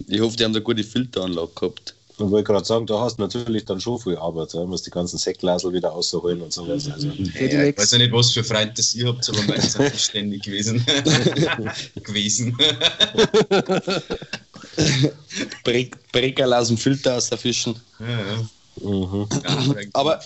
[0.07, 1.95] Ich hoffe, die haben da gute Filteranlage gehabt.
[2.21, 4.53] Und wollte gerade sagen, da hast du natürlich dann schon viel Arbeit.
[4.53, 6.91] Du musst die ganzen Säckglasel wieder rausholen und sowas.
[6.91, 9.85] Also, Ja, ich weiß ja nicht, was für Freunde das ihr habt, aber meins sind
[9.85, 10.85] nicht ständig gewesen.
[12.03, 12.59] gewesen.
[16.13, 17.81] Breckerl aus dem Filter aus der Fischen.
[17.99, 18.37] ja, ja.
[18.89, 19.27] mhm.
[19.43, 20.21] Ja, Aber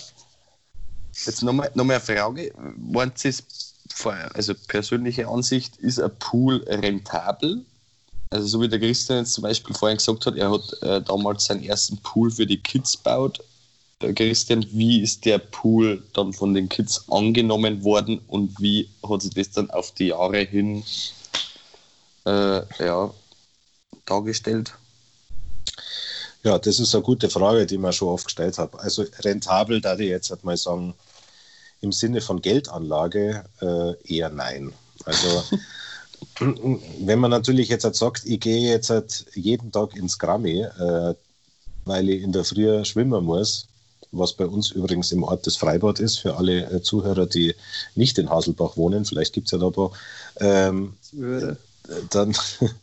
[1.25, 2.51] jetzt nochmal noch mal eine Frage.
[2.91, 3.43] Waren Sie es
[3.93, 7.65] vorher, also persönliche Ansicht, ist ein Pool rentabel?
[8.35, 11.45] Also so wie der Christian jetzt zum Beispiel vorhin gesagt hat, er hat äh, damals
[11.45, 13.41] seinen ersten Pool für die Kids gebaut.
[13.99, 19.21] Äh, Christian, wie ist der Pool dann von den Kids angenommen worden und wie hat
[19.21, 20.83] sich das dann auf die Jahre hin
[22.25, 23.13] äh, ja,
[24.05, 24.73] dargestellt?
[26.43, 28.77] Ja, das ist eine gute Frage, die man schon oft gestellt habe.
[28.81, 30.93] Also rentabel, da ich jetzt halt mal sagen,
[31.79, 34.73] im Sinne von Geldanlage äh, eher nein.
[35.05, 35.41] Also
[36.39, 41.13] wenn man natürlich jetzt halt sagt, ich gehe jetzt halt jeden Tag ins Grammy, äh,
[41.85, 43.67] weil ich in der Früh schwimmen muss,
[44.11, 47.55] was bei uns übrigens im Ort das Freibad ist, für alle äh, Zuhörer, die
[47.95, 49.91] nicht in Haselbach wohnen, vielleicht gibt es ja da ein paar,
[50.39, 50.93] ähm,
[52.09, 52.35] dann,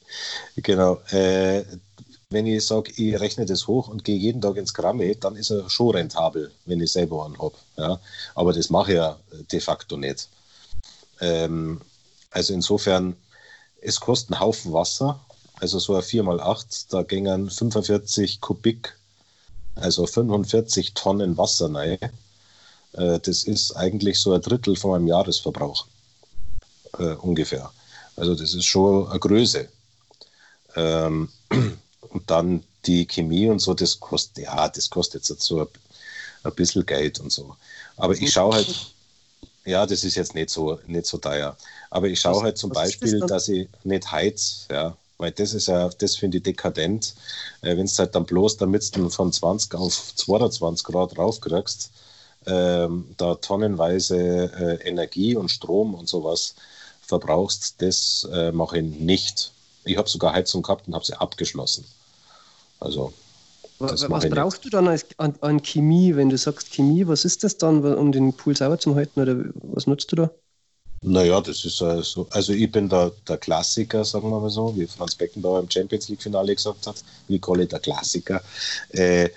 [0.57, 1.65] genau, äh,
[2.31, 5.51] wenn ich sage, ich rechne das hoch und gehe jeden Tag ins Grammy, dann ist
[5.51, 7.55] er schon rentabel, wenn ich selber einen habe.
[7.77, 8.01] Ja?
[8.35, 10.29] Aber das mache ich ja de facto nicht.
[11.21, 11.81] Ähm,
[12.31, 13.17] also insofern,
[13.83, 15.21] es kostet einen Haufen Wasser.
[15.61, 18.97] Also so ein 4x8, da gingen 45 Kubik,
[19.77, 21.99] also 45 Tonnen Wasser rein.
[22.95, 25.87] Äh, das ist eigentlich so ein Drittel von meinem Jahresverbrauch.
[26.99, 27.71] Äh, ungefähr.
[28.17, 29.69] Also das ist schon eine Größe.
[30.75, 35.69] Ähm, und dann die Chemie und so, das kostet, ja, das kostet jetzt so ein,
[36.43, 37.57] ein bisschen Geld und so.
[37.97, 38.95] Aber ich schaue halt,
[39.65, 41.57] ja, das ist jetzt nicht so, nicht so teuer.
[41.93, 45.69] Aber ich schaue halt zum Beispiel, das dass ich nicht heiz, ja, weil das ist
[45.69, 47.15] ja, das finde ich dekadent.
[47.61, 51.91] Äh, Wenn es halt dann bloß, damit du von 20 auf 22 Grad raufkriegst,
[52.47, 56.55] ähm, da tonnenweise äh, Energie und Strom und sowas
[57.03, 59.53] verbrauchst, das äh, mache ich nicht.
[59.85, 61.85] Ich habe sogar Heizung gehabt und habe sie abgeschlossen.
[62.81, 63.13] Also.
[63.79, 67.07] Was, was brauchst du dann als, an, an, Chemie, wenn du sagst Chemie?
[67.07, 70.31] Was ist das dann, um den Pool sauber zu halten oder was nutzt du da?
[71.05, 74.87] Naja, das ist also, also ich bin da der Klassiker, sagen wir mal so, wie
[74.87, 78.41] Franz Beckenbauer im Champions League-Finale gesagt hat, wie Kolle der Klassiker.
[78.91, 79.31] Äh,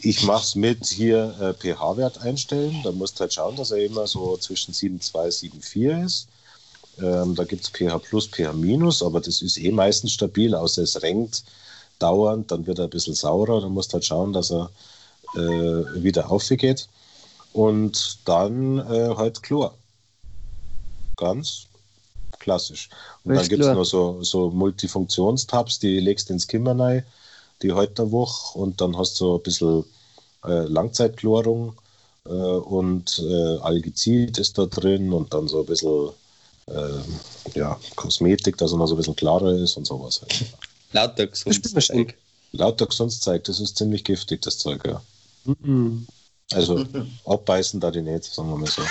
[0.00, 2.82] ich mache es mit hier äh, pH-Wert einstellen.
[2.82, 6.28] Da musst halt schauen, dass er immer so zwischen 7,2 und 7,4 ist.
[6.98, 10.82] Ähm, da gibt es pH plus, pH minus, aber das ist eh meistens stabil, außer
[10.82, 11.44] es renkt
[11.98, 13.60] dauernd, dann wird er ein bisschen saurer.
[13.60, 14.70] Dann musst halt schauen, dass er
[15.36, 16.88] äh, wieder aufgeht.
[17.52, 19.76] Und dann äh, halt Chlor.
[21.22, 21.66] Ganz
[22.40, 22.90] klassisch.
[23.24, 27.04] Und dann gibt es noch so, so Multifunktionstabs, die legst ins Kimmer rein,
[27.62, 29.84] die heute Woche und dann hast du so ein bisschen
[30.44, 31.74] äh, Langzeitchlorung
[32.26, 36.10] äh, und äh, Algizid ist da drin und dann so ein bisschen
[36.66, 40.22] äh, ja, Kosmetik, dass er noch so ein bisschen klarer ist und sowas.
[40.22, 40.44] Halt.
[40.92, 42.16] Lauter Gesundszeug.
[42.50, 45.00] Lauter Gesundszeug, das ist ziemlich giftig, das Zeug, ja.
[45.44, 46.06] Mhm.
[46.52, 46.84] Also
[47.24, 48.82] abbeißen da die nicht, sagen wir mal so.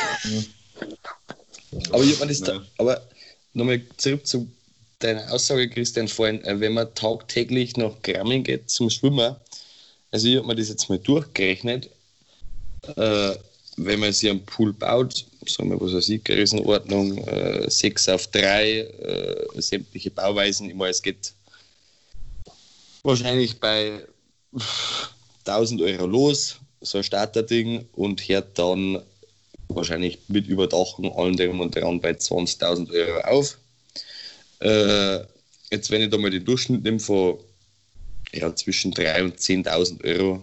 [1.91, 3.01] Aber, ich das da, aber
[3.53, 4.47] nochmal zurück zu
[4.99, 9.36] deiner Aussage, Christian, vorhin, äh, wenn man tagtäglich nach Gramming geht zum Schwimmen,
[10.11, 11.89] also ich habe mir das jetzt mal durchgerechnet,
[12.95, 13.36] äh,
[13.78, 18.28] wenn man sich einen Pool baut, sagen wir, was weiß ich, Größenordnung äh, 6 auf
[18.28, 21.34] 3, äh, sämtliche Bauweisen, ich meine, es geht
[23.03, 24.05] wahrscheinlich bei
[25.45, 29.01] 1000 Euro los, so ein Starterding, und hört dann
[29.76, 33.57] wahrscheinlich mit Überdachung allen drum und dran bei 20.000 Euro auf.
[34.59, 35.26] Äh,
[35.72, 37.38] jetzt, wenn ich da mal den Durchschnitt nehme von
[38.34, 40.41] ja, zwischen 3.000 und 10.000 Euro,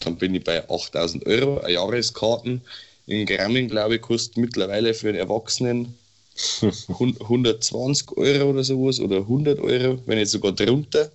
[0.00, 1.60] dann bin ich bei 8.000 Euro.
[1.60, 2.60] Eine Jahreskarten
[3.06, 5.94] in Gramming, glaube ich, kostet mittlerweile für einen Erwachsenen
[6.88, 11.10] 120 Euro oder sowas oder 100 Euro, wenn nicht sogar drunter.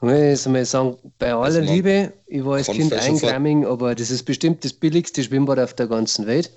[0.00, 4.12] Ich muss mal sagen, bei aller also Liebe, ich war als Kind ein aber das
[4.12, 6.52] ist bestimmt das billigste Schwimmbad auf der ganzen Welt.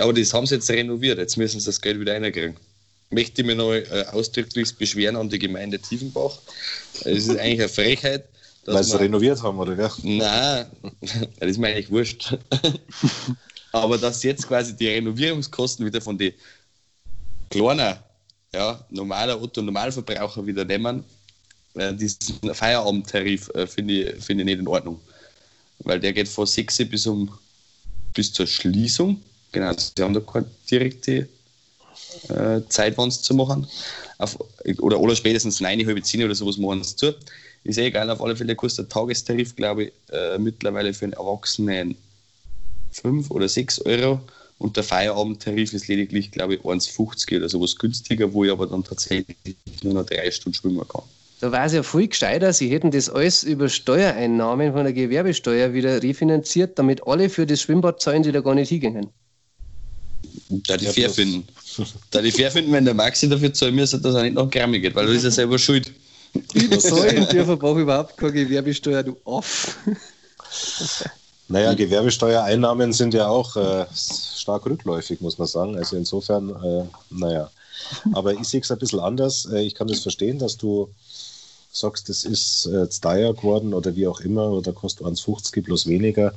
[0.00, 2.56] Aber das haben sie jetzt renoviert, jetzt müssen sie das Geld wieder reinkriegen.
[3.10, 6.38] Möchte ich mich noch äh, ausdrücklich beschweren an die Gemeinde Tiefenbach.
[7.04, 8.24] Es ist eigentlich eine Frechheit.
[8.64, 9.92] Weil sie renoviert haben, oder ja?
[10.02, 10.66] Nein,
[11.38, 12.36] das ist mir eigentlich wurscht.
[13.72, 16.32] aber dass jetzt quasi die Renovierungskosten wieder von den
[17.48, 18.02] kleiner,
[18.52, 21.04] ja, normaler Otto Normalverbraucher wieder nehmen,
[21.76, 25.00] äh, diesen Feierabendtarif äh, finde ich, find ich nicht in Ordnung.
[25.80, 27.30] Weil der geht von 6 bis, um,
[28.14, 29.20] bis zur Schließung.
[29.52, 31.28] Genau, sie haben da keine direkte
[32.28, 33.66] äh, Zeit, wann zu machen.
[34.18, 34.38] Auf,
[34.78, 37.14] oder, oder spätestens 9, halb 10 oder sowas machen sie zu.
[37.64, 41.14] Ist eh egal, auf alle Fälle kostet der Tagestarif, glaube ich, äh, mittlerweile für einen
[41.14, 41.96] Erwachsenen
[42.92, 44.20] 5 oder 6 Euro.
[44.58, 48.84] Und der Feierabendtarif ist lediglich, glaube ich, 1,50 oder sowas günstiger, wo ich aber dann
[48.84, 49.36] tatsächlich
[49.82, 51.02] nur noch drei Stunden schwimmen kann.
[51.40, 55.74] Da war es ja viel gescheiter, sie hätten das alles über Steuereinnahmen von der Gewerbesteuer
[55.74, 59.10] wieder refinanziert, damit alle für das Schwimmbad zahlen, die da gar nicht hingehen.
[60.48, 61.46] Da die fair finden.
[62.10, 64.80] Da die fair finden, wenn der Maxi dafür zahlen müsste, dass er nicht nach Grammy
[64.80, 65.92] geht, weil du ist ja selber schuld.
[66.54, 69.76] Ich zahle und dir verbrauche überhaupt keine Gewerbesteuer, du off.
[71.48, 75.76] Naja, Gewerbesteuereinnahmen sind ja auch äh, stark rückläufig, muss man sagen.
[75.76, 77.50] Also insofern, äh, naja.
[78.12, 79.48] Aber ich sehe es ein bisschen anders.
[79.52, 80.88] Äh, ich kann das verstehen, dass du
[81.78, 85.86] sagst, das ist äh, zu teuer geworden oder wie auch immer oder kostet 1,50 bloß
[85.86, 86.32] weniger.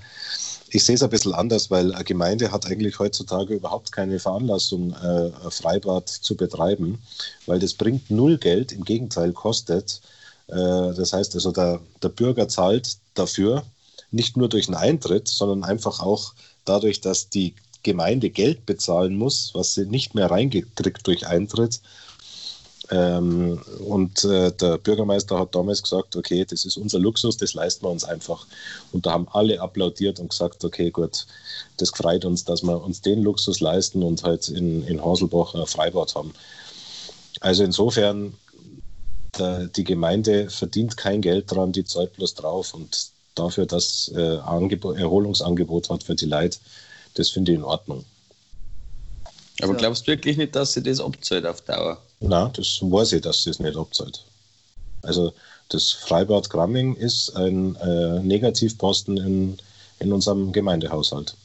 [0.72, 4.94] Ich sehe es ein bisschen anders, weil eine Gemeinde hat eigentlich heutzutage überhaupt keine Veranlassung,
[4.94, 7.00] äh, ein Freibad zu betreiben,
[7.48, 10.02] weil das bringt null Geld, im Gegenteil kostet.
[10.48, 13.64] Äh, das heißt also, der, der Bürger zahlt dafür,
[14.12, 16.34] nicht nur durch den Eintritt, sondern einfach auch
[16.66, 21.82] dadurch, dass die Gemeinde Geld bezahlen muss, was sie nicht mehr reingekriegt durch Eintritt.
[22.92, 27.86] Ähm, und äh, der Bürgermeister hat damals gesagt, okay, das ist unser Luxus, das leisten
[27.86, 28.48] wir uns einfach.
[28.92, 31.28] Und da haben alle applaudiert und gesagt, okay, gut,
[31.78, 35.68] das freut uns, dass wir uns den Luxus leisten und halt in, in Haselbach ein
[35.68, 36.34] Freibad haben.
[37.42, 38.34] Also insofern,
[39.38, 44.38] der, die Gemeinde verdient kein Geld dran, die zahlt bloß drauf und dafür, dass äh,
[44.38, 46.58] Erholungsangebot hat für die Leute,
[47.14, 48.04] das finde ich in Ordnung.
[49.62, 52.02] Aber glaubst du wirklich nicht, dass sie das abzahlt auf Dauer?
[52.20, 54.24] Nein, das weiß ich, dass sie es nicht abzahlt.
[55.02, 55.34] Also
[55.70, 59.58] das Freibad Gramming ist ein äh, Negativposten in,
[60.00, 61.36] in unserem Gemeindehaushalt.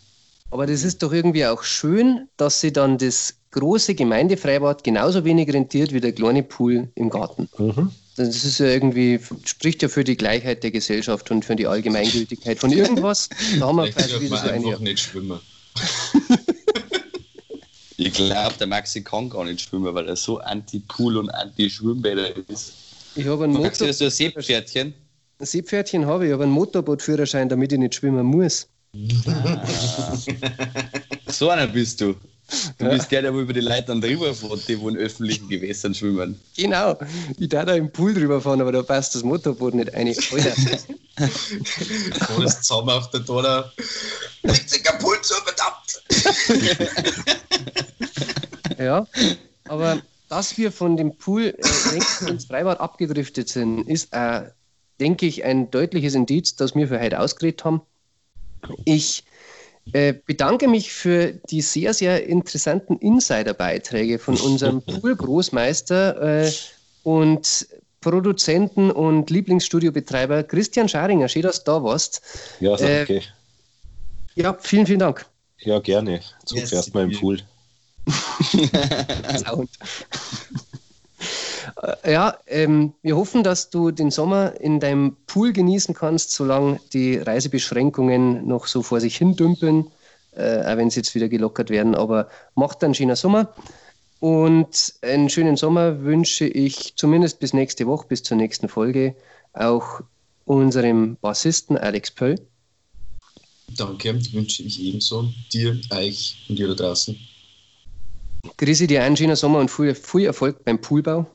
[0.51, 5.53] Aber das ist doch irgendwie auch schön, dass sie dann das große Gemeindefreibad genauso wenig
[5.53, 7.49] rentiert wie der kleine Pool im Garten.
[7.59, 7.91] Mhm.
[8.17, 12.59] Das ist ja irgendwie, spricht ja für die Gleichheit der Gesellschaft und für die Allgemeingültigkeit
[12.59, 13.29] von irgendwas.
[13.59, 15.41] Da haben wir vielleicht wieder so einfach nicht schwimmen.
[17.97, 22.73] ich glaube, der Maxi kann gar nicht schwimmen, weil er so anti-Pool und anti-Schwimmbäder ist.
[23.15, 23.67] Ich habe ein Motor.
[23.67, 24.95] Maxi, hast du ein Seepferdchen?
[25.39, 28.69] Ein Seepferdchen habe ich, aber einen Motorbootführerschein, damit ich nicht schwimmen muss.
[31.27, 32.15] so einer bist du.
[32.79, 36.39] Du bist der, der über die Leitern drüber fährt, die wo in öffentlichen Gewässern schwimmen.
[36.57, 36.99] Genau.
[37.39, 40.09] Ich darf da im Pool drüber fahren, aber da passt das Motorboot nicht ein.
[40.09, 40.53] Alter.
[42.41, 43.65] das zusammen auf der Donau.
[44.43, 45.75] Bringt sich ein Pool zu, verdammt!
[48.79, 49.07] ja,
[49.69, 54.43] aber dass wir von dem Pool äh, ins Freibad abgedriftet sind, ist, äh,
[55.01, 57.83] denke ich, ein deutliches Indiz, dass wir für heute ausgeredet haben.
[58.85, 59.25] Ich
[59.93, 66.53] äh, bedanke mich für die sehr, sehr interessanten Insider-Beiträge von unserem Pool-Großmeister äh,
[67.03, 67.69] und
[68.01, 71.29] Produzenten und Lieblingsstudiobetreiber Christian Scharinger.
[71.29, 72.23] Schön, dass du da warst.
[72.61, 73.17] Ja, danke.
[73.17, 73.23] Äh,
[74.35, 75.27] ja, vielen, vielen Dank.
[75.61, 76.21] Ja, gerne.
[76.45, 77.41] Zuerst yes, mal im Pool.
[79.35, 79.67] Äh,
[82.05, 87.17] ja, ähm, wir hoffen, dass du den Sommer in deinem Pool genießen kannst, solange die
[87.17, 89.91] Reisebeschränkungen noch so vor sich hin dümpeln,
[90.33, 91.95] äh, auch wenn sie jetzt wieder gelockert werden.
[91.95, 93.55] Aber macht einen schönen Sommer.
[94.21, 99.15] Und einen schönen Sommer wünsche ich zumindest bis nächste Woche, bis zur nächsten Folge,
[99.53, 100.01] auch
[100.47, 102.37] unserem Bassisten Alex Pöll.
[103.77, 107.19] Danke, wünsche ich ebenso dir, euch und dir da draußen.
[108.57, 111.27] Grüße dir einen schönen Sommer und viel, viel Erfolg beim Poolbau.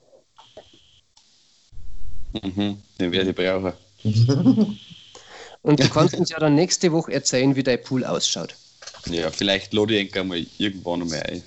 [2.34, 3.74] Mhm, den werde ich brauchen.
[5.62, 8.56] Und du kannst uns ja dann nächste Woche erzählen, wie dein Pool ausschaut.
[9.10, 11.44] Ja, vielleicht lade ich ihn mal irgendwann mal ein.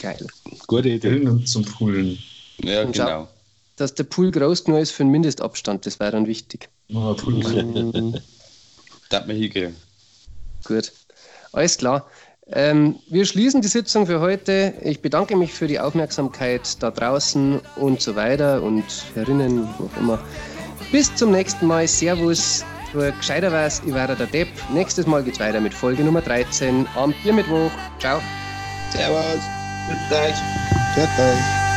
[0.00, 0.26] Geil.
[0.66, 1.44] Gute Idee.
[1.44, 2.18] zum Poolen.
[2.62, 3.06] Ja, Und genau.
[3.06, 3.28] Schau,
[3.76, 6.68] dass der Pool groß genug ist für einen Mindestabstand, das wäre dann wichtig.
[6.92, 7.34] Oh, Pool.
[7.34, 8.14] Mhm.
[9.10, 9.76] Darf man hingehen.
[10.64, 10.92] Gut.
[11.52, 12.08] Alles klar.
[12.52, 14.74] Ähm, wir schließen die Sitzung für heute.
[14.82, 18.84] Ich bedanke mich für die Aufmerksamkeit da draußen und so weiter und
[19.14, 20.18] herinnen, wo auch immer.
[20.90, 21.86] Bis zum nächsten Mal.
[21.86, 22.64] Servus.
[22.90, 24.48] Für gescheiter weiß, ich war der Depp.
[24.72, 27.70] Nächstes Mal geht's weiter mit Folge Nummer 13 am Biermittwoch.
[28.00, 28.20] Ciao.
[28.90, 29.40] Servus.
[29.88, 30.34] Bis gleich.
[30.96, 31.69] Bis gleich.